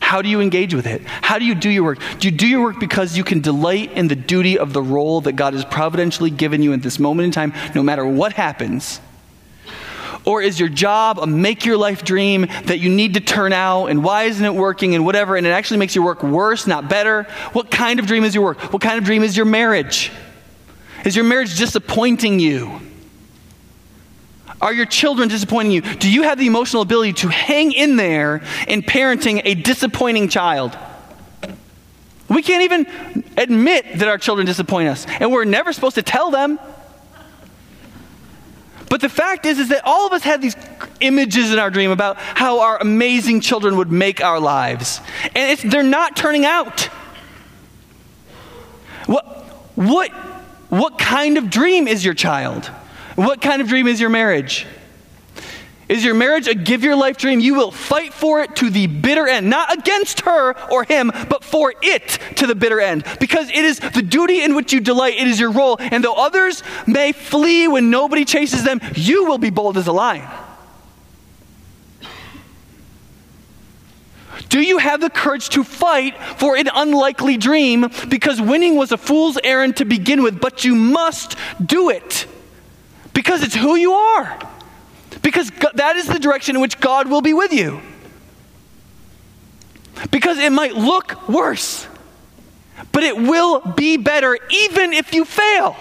[0.00, 1.02] How do you engage with it?
[1.04, 1.98] How do you do your work?
[2.18, 5.20] Do you do your work because you can delight in the duty of the role
[5.22, 9.00] that God has providentially given you at this moment in time, no matter what happens?
[10.24, 13.86] Or is your job a make your life dream that you need to turn out
[13.86, 16.88] and why isn't it working and whatever, and it actually makes your work worse, not
[16.88, 17.24] better?
[17.52, 18.72] What kind of dream is your work?
[18.72, 20.10] What kind of dream is your marriage?
[21.04, 22.80] Is your marriage disappointing you?
[24.60, 25.80] Are your children disappointing you?
[25.82, 30.76] Do you have the emotional ability to hang in there in parenting a disappointing child?
[32.28, 36.30] We can't even admit that our children disappoint us, and we're never supposed to tell
[36.30, 36.58] them.
[38.90, 40.56] But the fact is, is that all of us have these
[41.00, 45.00] images in our dream about how our amazing children would make our lives,
[45.34, 46.88] and they're not turning out.
[49.06, 49.24] What,
[49.76, 50.10] what,
[50.68, 52.70] what kind of dream is your child?
[53.18, 54.64] What kind of dream is your marriage?
[55.88, 57.40] Is your marriage a give your life dream?
[57.40, 61.42] You will fight for it to the bitter end, not against her or him, but
[61.42, 63.04] for it to the bitter end.
[63.18, 65.78] Because it is the duty in which you delight, it is your role.
[65.80, 69.92] And though others may flee when nobody chases them, you will be bold as a
[69.92, 70.30] lion.
[74.48, 77.90] Do you have the courage to fight for an unlikely dream?
[78.08, 81.34] Because winning was a fool's errand to begin with, but you must
[81.66, 82.27] do it.
[83.14, 84.38] Because it's who you are.
[85.22, 87.80] Because that is the direction in which God will be with you.
[90.10, 91.86] Because it might look worse,
[92.92, 95.76] but it will be better even if you fail.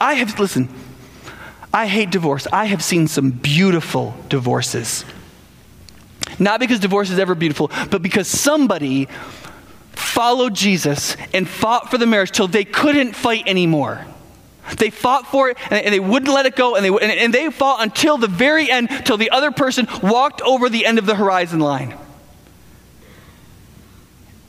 [0.00, 0.68] I have, listen,
[1.72, 2.46] I hate divorce.
[2.52, 5.04] I have seen some beautiful divorces.
[6.38, 9.08] Not because divorce is ever beautiful, but because somebody
[9.94, 14.06] followed Jesus and fought for the marriage till they couldn't fight anymore.
[14.78, 17.82] They fought for it and they wouldn't let it go, and they, and they fought
[17.82, 21.60] until the very end, till the other person walked over the end of the horizon
[21.60, 21.94] line.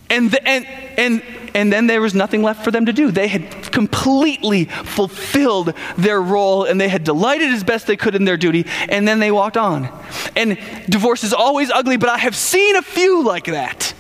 [0.10, 0.66] And, the, and,
[0.98, 1.24] and,
[1.54, 3.12] and then there was nothing left for them to do.
[3.12, 8.24] They had completely fulfilled their role and they had delighted as best they could in
[8.24, 9.90] their duty, and then they walked on.
[10.36, 13.94] And divorce is always ugly, but I have seen a few like that.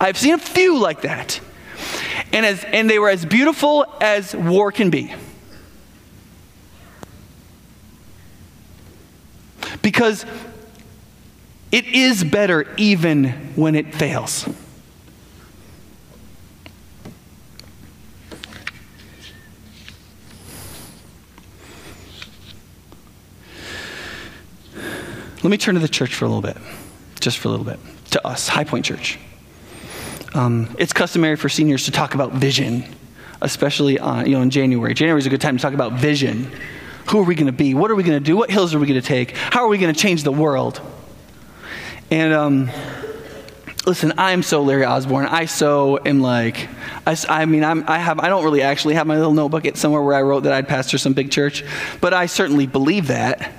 [0.00, 1.40] I've seen a few like that.
[2.32, 5.12] And, as, and they were as beautiful as war can be.
[9.82, 10.24] Because
[11.72, 14.48] it is better even when it fails.
[25.42, 26.56] Let me turn to the church for a little bit,
[27.20, 27.78] just for a little bit,
[28.10, 29.18] to us, High Point Church.
[30.34, 32.84] Um, it's customary for seniors to talk about vision,
[33.40, 34.94] especially uh, you know, in January.
[34.94, 36.50] January is a good time to talk about vision.
[37.10, 37.72] Who are we going to be?
[37.72, 38.36] What are we going to do?
[38.36, 39.34] What hills are we going to take?
[39.36, 40.80] How are we going to change the world?
[42.10, 42.70] And um,
[43.86, 45.26] listen, I'm so Larry Osborne.
[45.26, 46.68] I so am like,
[47.06, 50.02] I, I mean, I'm, I have, I don't really actually have my little notebook somewhere
[50.02, 51.64] where I wrote that I'd pastor some big church,
[52.00, 53.52] but I certainly believe that.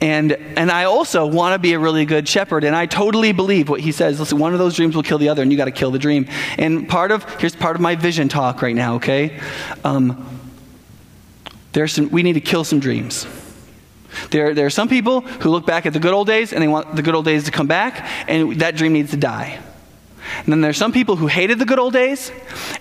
[0.00, 2.64] And, and I also want to be a really good shepherd.
[2.64, 4.20] And I totally believe what he says.
[4.20, 5.98] Listen, one of those dreams will kill the other, and you got to kill the
[5.98, 6.28] dream.
[6.58, 9.40] And part of, here's part of my vision talk right now, okay?
[9.84, 10.26] Um,
[11.72, 13.26] there's some, we need to kill some dreams.
[14.30, 16.68] There, there are some people who look back at the good old days and they
[16.68, 19.58] want the good old days to come back, and that dream needs to die.
[20.38, 22.32] And then there's some people who hated the good old days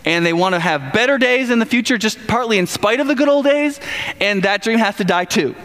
[0.05, 3.07] and they want to have better days in the future, just partly in spite of
[3.07, 3.79] the good old days,
[4.19, 5.55] and that dream has to die too.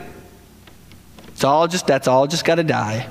[1.39, 3.09] It's all just, that's all just got to die.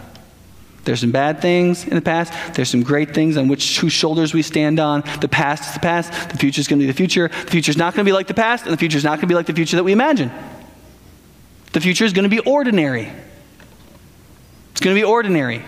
[0.84, 2.34] There's some bad things in the past.
[2.56, 5.02] There's some great things on which whose shoulders we stand on.
[5.22, 6.12] The past is the past.
[6.32, 7.30] The future is going to be the future.
[7.30, 9.12] The future is not going to be like the past, and the future is not
[9.12, 10.30] going to be like the future that we imagine.
[11.72, 13.10] The future is going to be ordinary.
[14.72, 15.64] It's going to be ordinary.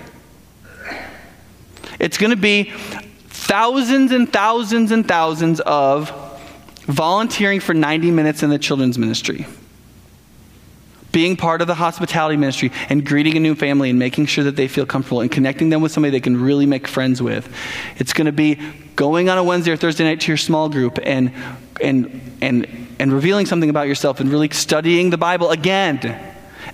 [1.97, 2.73] It's going to be
[3.29, 6.11] thousands and thousands and thousands of
[6.87, 9.47] volunteering for 90 minutes in the children's ministry
[11.11, 14.55] being part of the hospitality ministry and greeting a new family and making sure that
[14.55, 17.51] they feel comfortable and connecting them with somebody they can really make friends with.
[17.97, 18.59] It's going to be
[18.95, 21.31] going on a Wednesday or Thursday night to your small group and
[21.81, 25.99] and and and revealing something about yourself and really studying the Bible again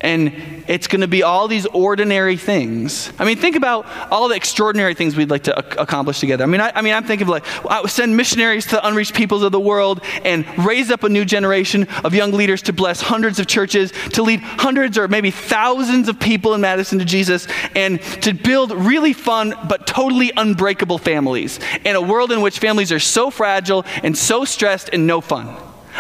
[0.02, 0.34] and
[0.68, 3.12] it's going to be all these ordinary things.
[3.20, 6.44] I mean, think about all the extraordinary things we'd like to a- accomplish together.
[6.44, 7.46] I mean, I, I, mean, I'm thinking of like,
[7.90, 11.88] send missionaries to the unreached peoples of the world and raise up a new generation
[12.04, 16.20] of young leaders to bless hundreds of churches, to lead hundreds or maybe thousands of
[16.20, 21.96] people in Madison to Jesus, and to build really fun but totally unbreakable families in
[21.96, 25.56] a world in which families are so fragile and so stressed and no fun.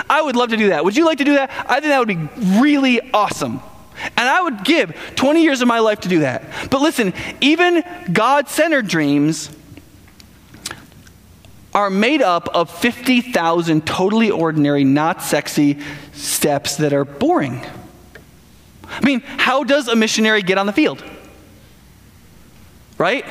[0.09, 0.83] I would love to do that.
[0.83, 1.49] Would you like to do that?
[1.67, 3.61] I think that would be really awesome.
[4.17, 6.43] And I would give 20 years of my life to do that.
[6.69, 9.49] But listen, even God centered dreams
[11.73, 15.79] are made up of 50,000 totally ordinary, not sexy
[16.13, 17.61] steps that are boring.
[18.87, 21.03] I mean, how does a missionary get on the field?
[22.97, 23.25] Right?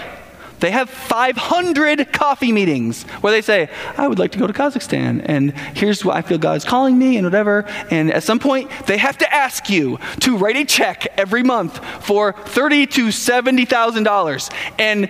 [0.61, 5.23] They have 500 coffee meetings where they say, I would like to go to Kazakhstan,
[5.25, 7.65] and here's what I feel God is calling me, and whatever.
[7.91, 11.85] And at some point, they have to ask you to write a check every month
[12.05, 15.09] for thirty to seventy thousand dollars, and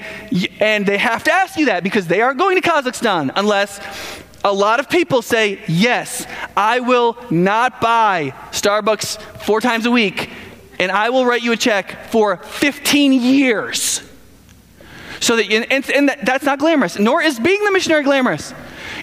[0.61, 3.81] and they have to ask you that because they aren't going to Kazakhstan unless
[4.45, 6.27] a lot of people say, Yes,
[6.57, 10.31] I will not buy Starbucks four times a week,
[10.79, 14.03] and I will write you a check for 15 years.
[15.21, 18.53] So that, and, and that, that's not glamorous, nor is being the missionary glamorous.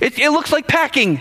[0.01, 1.19] It, it looks like packing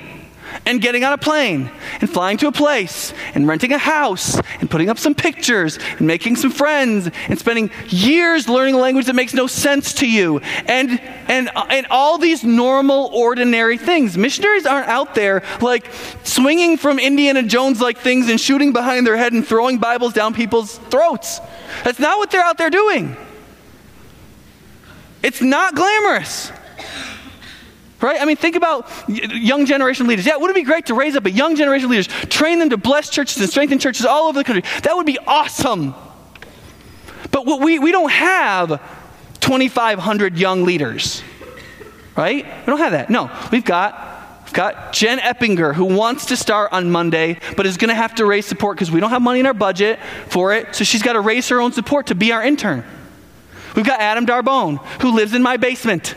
[0.66, 1.70] and getting on a plane
[2.01, 6.07] and flying to a place and renting a house and putting up some pictures and
[6.07, 10.38] making some friends and spending years learning a language that makes no sense to you.
[10.66, 14.16] And and and all these normal ordinary things.
[14.16, 15.86] Missionaries aren't out there like
[16.24, 20.34] swinging from indiana jones like things and shooting behind their head and throwing bibles down
[20.34, 21.41] people's throats.
[21.84, 23.16] That's not what they're out there doing
[25.23, 26.53] it's not glamorous.
[28.01, 28.21] Right?
[28.21, 30.25] I mean, think about young generation leaders.
[30.25, 32.79] Yeah, wouldn't it be great to raise up a young generation leaders, train them to
[32.79, 34.62] bless churches and strengthen churches all over the country?
[34.83, 35.95] That would be awesome.
[37.31, 38.81] But we, we don't have
[39.41, 41.23] 2,500 young leaders,
[42.16, 42.45] right?
[42.45, 43.11] We don't have that.
[43.11, 44.07] No, we've got
[44.51, 48.16] We've got Jen Eppinger, who wants to start on Monday, but is going to have
[48.16, 50.75] to raise support because we don't have money in our budget for it.
[50.75, 52.85] So she's got to raise her own support to be our intern.
[53.75, 56.14] We've got Adam Darbone, who lives in my basement.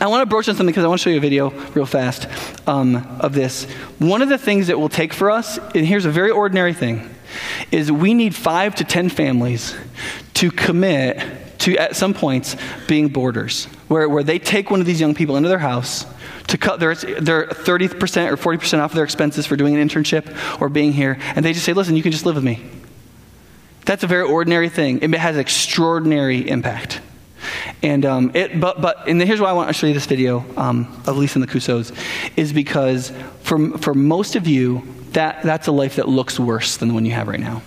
[0.00, 1.86] I want to broach on something because I want to show you a video real
[1.86, 2.28] fast
[2.68, 3.64] um, of this.
[3.98, 7.08] One of the things that will take for us, and here's a very ordinary thing,
[7.70, 9.74] is we need five to ten families
[10.34, 11.22] to commit
[11.60, 15.36] to, at some points, being boarders, where, where they take one of these young people
[15.36, 16.04] into their house
[16.48, 20.68] to cut their, their 30% or 40% off their expenses for doing an internship or
[20.68, 22.62] being here, and they just say, listen, you can just live with me.
[23.84, 25.02] That's a very ordinary thing.
[25.02, 27.00] It has extraordinary impact.
[27.82, 30.44] And um, it, but, but, and here's why I want to show you this video
[30.56, 31.94] um, of Lisa and the Cusos,
[32.36, 33.12] is because
[33.42, 34.82] for, for most of you,
[35.12, 37.62] that, that's a life that looks worse than the one you have right now.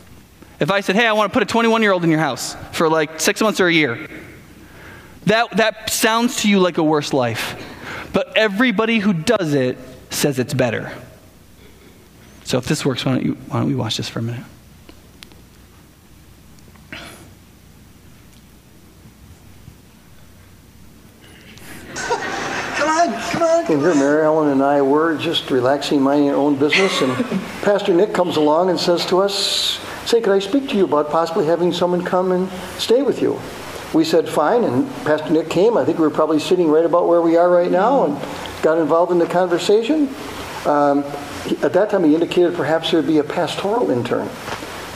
[0.59, 2.55] If I said, hey, I want to put a 21 year old in your house
[2.72, 4.07] for like six months or a year,
[5.26, 7.63] that, that sounds to you like a worse life.
[8.11, 9.78] But everybody who does it
[10.09, 10.91] says it's better.
[12.45, 14.43] So if this works, why don't, you, why don't we watch this for a minute?
[23.70, 27.13] And here, Mary Ellen and I were just relaxing, minding our own business, and
[27.63, 31.09] Pastor Nick comes along and says to us, "Say, could I speak to you about
[31.09, 33.41] possibly having someone come and stay with you?"
[33.93, 35.76] We said, "Fine." And Pastor Nick came.
[35.76, 38.78] I think we were probably sitting right about where we are right now, and got
[38.78, 40.07] involved in the conversation.
[40.65, 41.03] Um,
[41.61, 44.30] at that time, he indicated perhaps there would be a pastoral intern.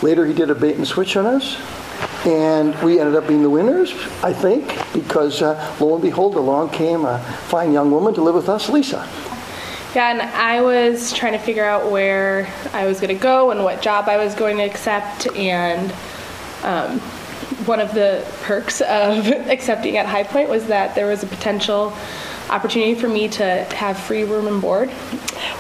[0.02, 1.58] Later, he did a bait and switch on us.
[2.26, 6.70] And we ended up being the winners, I think, because uh, lo and behold, along
[6.70, 9.08] came a fine young woman to live with us, Lisa.
[9.96, 13.64] Yeah, and I was trying to figure out where I was going to go and
[13.64, 15.28] what job I was going to accept.
[15.36, 15.92] And
[16.64, 17.00] um,
[17.66, 21.94] one of the perks of accepting at High Point was that there was a potential
[22.50, 23.44] opportunity for me to
[23.74, 24.90] have free room and board.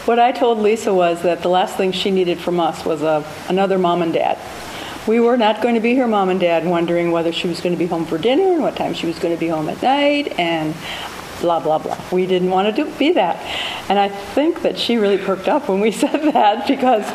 [0.05, 3.25] What I told Lisa was that the last thing she needed from us was a,
[3.49, 4.37] another mom and dad.
[5.07, 7.73] We were not going to be her mom and dad wondering whether she was going
[7.73, 9.81] to be home for dinner and what time she was going to be home at
[9.81, 10.75] night and
[11.41, 11.99] blah, blah, blah.
[12.11, 13.37] We didn't want to do, be that.
[13.89, 17.05] And I think that she really perked up when we said that because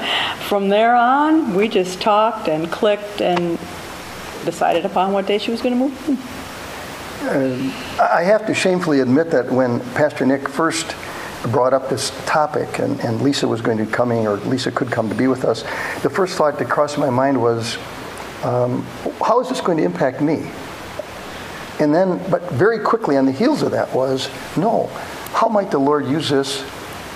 [0.48, 3.58] from there on, we just talked and clicked and
[4.44, 6.32] decided upon what day she was going to move.
[8.00, 10.94] I have to shamefully admit that when Pastor Nick first
[11.46, 15.08] brought up this topic and, and Lisa was going to coming, or Lisa could come
[15.08, 15.62] to be with us,
[16.02, 17.76] the first thought that crossed my mind was,
[18.44, 18.82] um,
[19.24, 20.50] how is this going to impact me?
[21.78, 24.86] And then, but very quickly on the heels of that was, no,
[25.32, 26.62] how might the Lord use this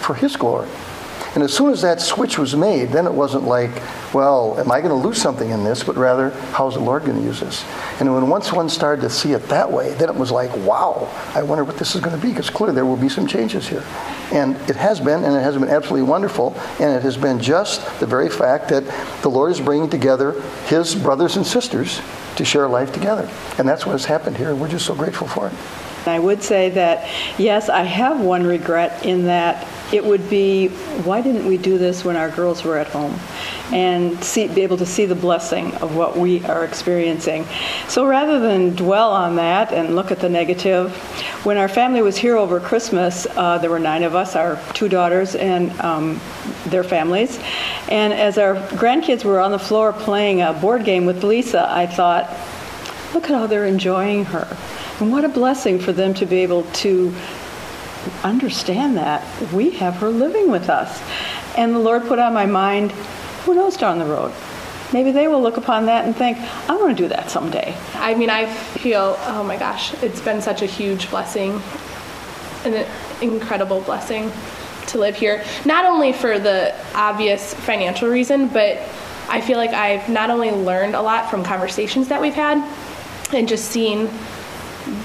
[0.03, 0.69] for His glory?
[1.35, 3.71] And as soon as that switch was made, then it wasn't like,
[4.13, 5.85] well, am I going to lose something in this?
[5.85, 7.65] But rather, how's the Lord going to use this?
[8.01, 11.09] And when once one started to see it that way, then it was like, wow,
[11.35, 13.69] I wonder what this is going to be, because clearly there will be some changes
[13.69, 13.85] here.
[14.33, 16.55] And it has been, and it has been absolutely wonderful.
[16.81, 18.85] And it has been just the very fact that
[19.23, 22.01] the Lord is bringing together His brothers and sisters
[22.37, 23.31] to share life together.
[23.59, 24.55] And that's what has happened here.
[24.55, 25.53] We're just so grateful for it.
[26.07, 27.09] I would say that,
[27.39, 30.69] yes, I have one regret in that it would be,
[31.05, 33.19] why didn't we do this when our girls were at home?
[33.73, 37.47] And see, be able to see the blessing of what we are experiencing.
[37.89, 40.95] So rather than dwell on that and look at the negative,
[41.45, 44.89] when our family was here over Christmas, uh, there were nine of us, our two
[44.89, 46.21] daughters and um,
[46.67, 47.39] their families.
[47.89, 51.87] And as our grandkids were on the floor playing a board game with Lisa, I
[51.87, 52.29] thought,
[53.15, 54.57] look at how they're enjoying her.
[55.01, 57.15] And what a blessing for them to be able to
[58.23, 61.03] understand that we have her living with us.
[61.57, 62.93] And the Lord put on my mind,
[63.45, 64.33] who knows down the road?
[64.93, 66.39] Maybe they will look upon that and think,
[66.69, 67.77] I want to do that someday.
[67.95, 71.63] I mean, I feel, oh my gosh, it's been such a huge blessing,
[72.65, 72.87] an
[73.21, 74.33] incredible blessing
[74.89, 75.45] to live here.
[75.65, 78.79] Not only for the obvious financial reason, but
[79.29, 82.59] I feel like I've not only learned a lot from conversations that we've had
[83.33, 84.11] and just seen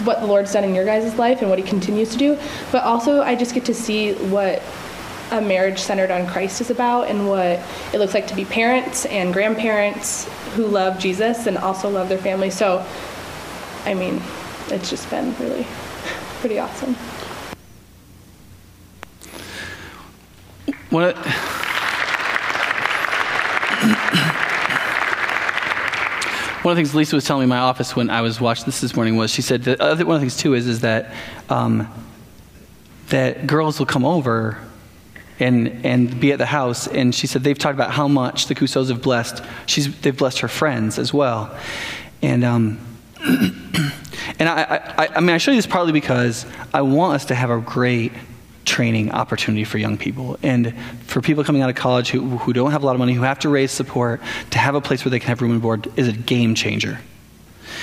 [0.03, 2.37] what the Lord's done in your guys' life and what He continues to do,
[2.71, 4.61] but also I just get to see what
[5.31, 7.59] a marriage centered on Christ is about and what
[7.93, 12.17] it looks like to be parents and grandparents who love Jesus and also love their
[12.17, 12.49] family.
[12.49, 12.85] So,
[13.85, 14.21] I mean,
[14.67, 15.65] it's just been really
[16.39, 16.95] pretty awesome.
[20.89, 21.17] What?
[26.65, 28.65] one of the things Lisa was telling me in my office when I was watching
[28.65, 30.79] this this morning was she said that other, one of the things too is is
[30.79, 31.13] that
[31.47, 31.87] um,
[33.09, 34.57] that girls will come over
[35.39, 38.55] and and be at the house and she said they've talked about how much the
[38.55, 41.55] Cousteaus have blessed she's they've blessed her friends as well.
[42.23, 42.79] And um,
[44.39, 47.35] and I, I I mean I show you this partly because I want us to
[47.35, 48.11] have a great
[48.65, 50.37] training opportunity for young people.
[50.43, 50.73] And
[51.05, 53.21] for people coming out of college who, who don't have a lot of money, who
[53.21, 55.91] have to raise support, to have a place where they can have room and board
[55.95, 56.99] is a game changer.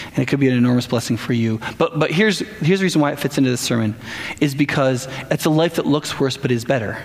[0.06, 1.60] And it could be an enormous blessing for you.
[1.78, 3.94] But, but here's, here's the reason why it fits into this sermon
[4.40, 7.02] is because it's a life that looks worse but is better.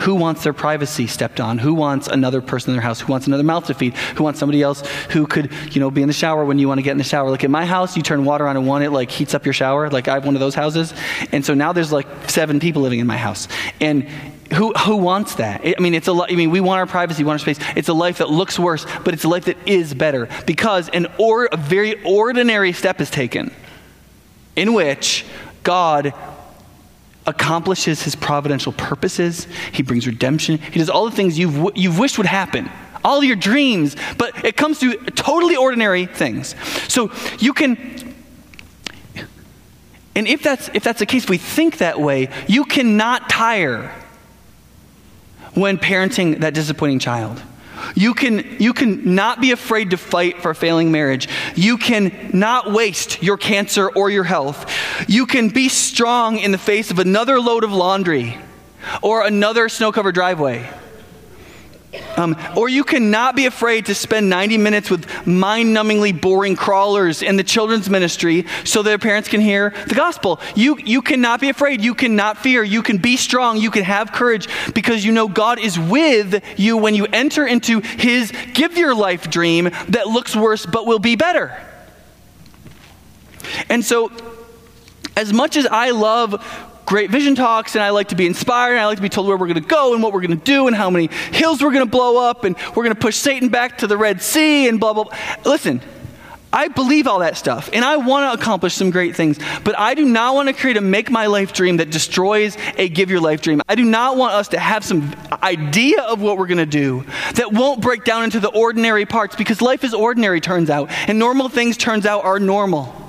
[0.00, 1.58] Who wants their privacy stepped on?
[1.58, 3.00] Who wants another person in their house?
[3.00, 3.94] Who wants another mouth to feed?
[3.94, 6.78] Who wants somebody else who could, you know, be in the shower when you want
[6.78, 7.30] to get in the shower?
[7.30, 9.54] Like in my house, you turn water on and one, it like heats up your
[9.54, 9.88] shower.
[9.88, 10.92] Like I have one of those houses.
[11.32, 13.48] And so now there's like seven people living in my house.
[13.80, 14.08] And
[14.52, 15.62] who, who wants that?
[15.64, 17.58] I mean, it's a I mean, we want our privacy, we want our space.
[17.74, 21.06] It's a life that looks worse, but it's a life that is better because an
[21.18, 23.52] or, a very ordinary step is taken
[24.56, 25.24] in which
[25.62, 26.14] God
[27.26, 29.46] accomplishes his providential purposes.
[29.72, 30.58] He brings redemption.
[30.58, 32.70] He does all the things you've, you've wished would happen,
[33.04, 36.54] all your dreams, but it comes through totally ordinary things.
[36.88, 38.14] So you can.
[40.14, 43.92] And if that's, if that's the case, we think that way, you cannot tire
[45.54, 47.42] when parenting that disappointing child.
[47.94, 51.28] You can, you can not be afraid to fight for a failing marriage.
[51.54, 54.70] You can not waste your cancer or your health.
[55.08, 58.38] You can be strong in the face of another load of laundry
[59.02, 60.68] or another snow covered driveway.
[62.16, 67.22] Um, or you cannot be afraid to spend 90 minutes with mind numbingly boring crawlers
[67.22, 70.40] in the children's ministry so their parents can hear the gospel.
[70.54, 71.82] You, you cannot be afraid.
[71.82, 72.62] You cannot fear.
[72.62, 73.58] You can be strong.
[73.58, 77.80] You can have courage because you know God is with you when you enter into
[77.80, 81.56] His give your life dream that looks worse but will be better.
[83.68, 84.10] And so,
[85.16, 86.42] as much as I love
[86.86, 89.26] great vision talks and I like to be inspired and I like to be told
[89.26, 91.60] where we're going to go and what we're going to do and how many hills
[91.60, 94.22] we're going to blow up and we're going to push Satan back to the Red
[94.22, 95.16] Sea and blah, blah, blah.
[95.44, 95.82] Listen,
[96.52, 99.94] I believe all that stuff and I want to accomplish some great things, but I
[99.94, 103.20] do not want to create a make my life dream that destroys a give your
[103.20, 103.60] life dream.
[103.68, 105.12] I do not want us to have some
[105.42, 109.34] idea of what we're going to do that won't break down into the ordinary parts
[109.34, 113.05] because life is ordinary, turns out, and normal things, turns out, are normal.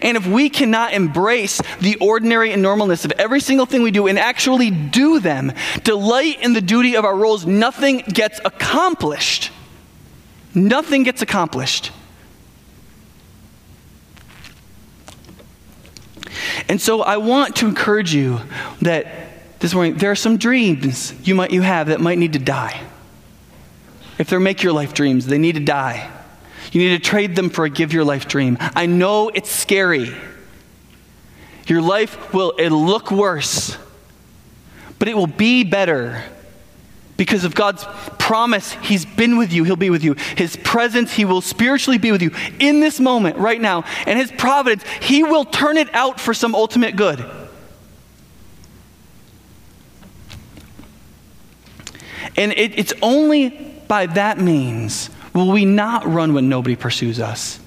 [0.00, 4.06] And if we cannot embrace the ordinary and normalness of every single thing we do
[4.06, 5.52] and actually do them,
[5.84, 9.50] delight in the duty of our roles, nothing gets accomplished.
[10.54, 11.92] Nothing gets accomplished.
[16.68, 18.40] And so I want to encourage you
[18.80, 22.38] that this morning there are some dreams you might you have that might need to
[22.38, 22.82] die.
[24.18, 26.10] If they're make your life dreams, they need to die.
[26.72, 28.56] You need to trade them for a give your life dream.
[28.60, 30.12] I know it's scary.
[31.66, 33.76] Your life will it'll look worse,
[34.98, 36.24] but it will be better
[37.18, 37.84] because of God's
[38.18, 40.14] promise, He's been with you, He'll be with you.
[40.36, 43.84] His presence, He will spiritually be with you in this moment, right now.
[44.06, 47.24] And His providence, He will turn it out for some ultimate good.
[52.36, 53.50] And it, it's only
[53.86, 57.58] by that means will we not run when nobody pursues us,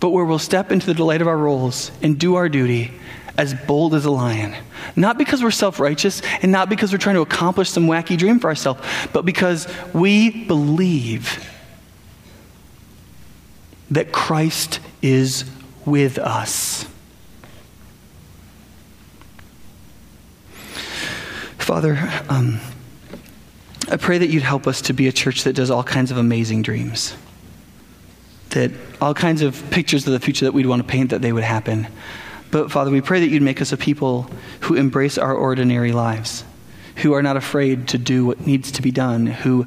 [0.00, 2.92] but where we'll step into the delight of our roles and do our duty
[3.36, 4.54] as bold as a lion.
[4.96, 8.38] Not because we're self righteous and not because we're trying to accomplish some wacky dream
[8.38, 8.80] for ourselves,
[9.12, 11.46] but because we believe
[13.90, 15.44] that Christ is
[15.84, 16.86] with us.
[21.58, 21.98] Father,
[22.28, 22.60] um,
[23.90, 26.16] I pray that you'd help us to be a church that does all kinds of
[26.16, 27.16] amazing dreams.
[28.50, 28.70] That
[29.00, 31.42] all kinds of pictures of the future that we'd want to paint, that they would
[31.42, 31.88] happen.
[32.52, 34.30] But Father, we pray that you'd make us a people
[34.60, 36.44] who embrace our ordinary lives,
[37.02, 39.66] who are not afraid to do what needs to be done, who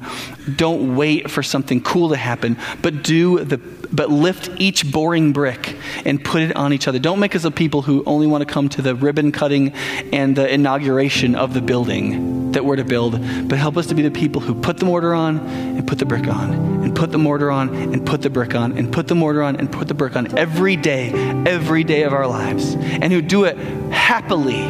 [0.56, 3.58] don't wait for something cool to happen, but do the
[3.92, 6.98] but lift each boring brick and put it on each other.
[6.98, 9.72] Don't make us a people who only want to come to the ribbon cutting
[10.12, 13.12] and the inauguration of the building that we're to build,
[13.48, 16.06] but help us to be the people who put the mortar on and put the
[16.06, 19.14] brick on, and put the mortar on and put the brick on, and put the
[19.14, 21.10] mortar on and put the brick on every day,
[21.46, 23.56] every day of our lives, and who do it
[23.92, 24.62] happily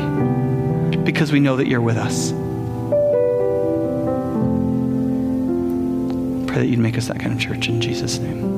[1.05, 2.33] because we know that you're with us.
[6.55, 8.54] Pray that you'd make us that kind of church in Jesus' name.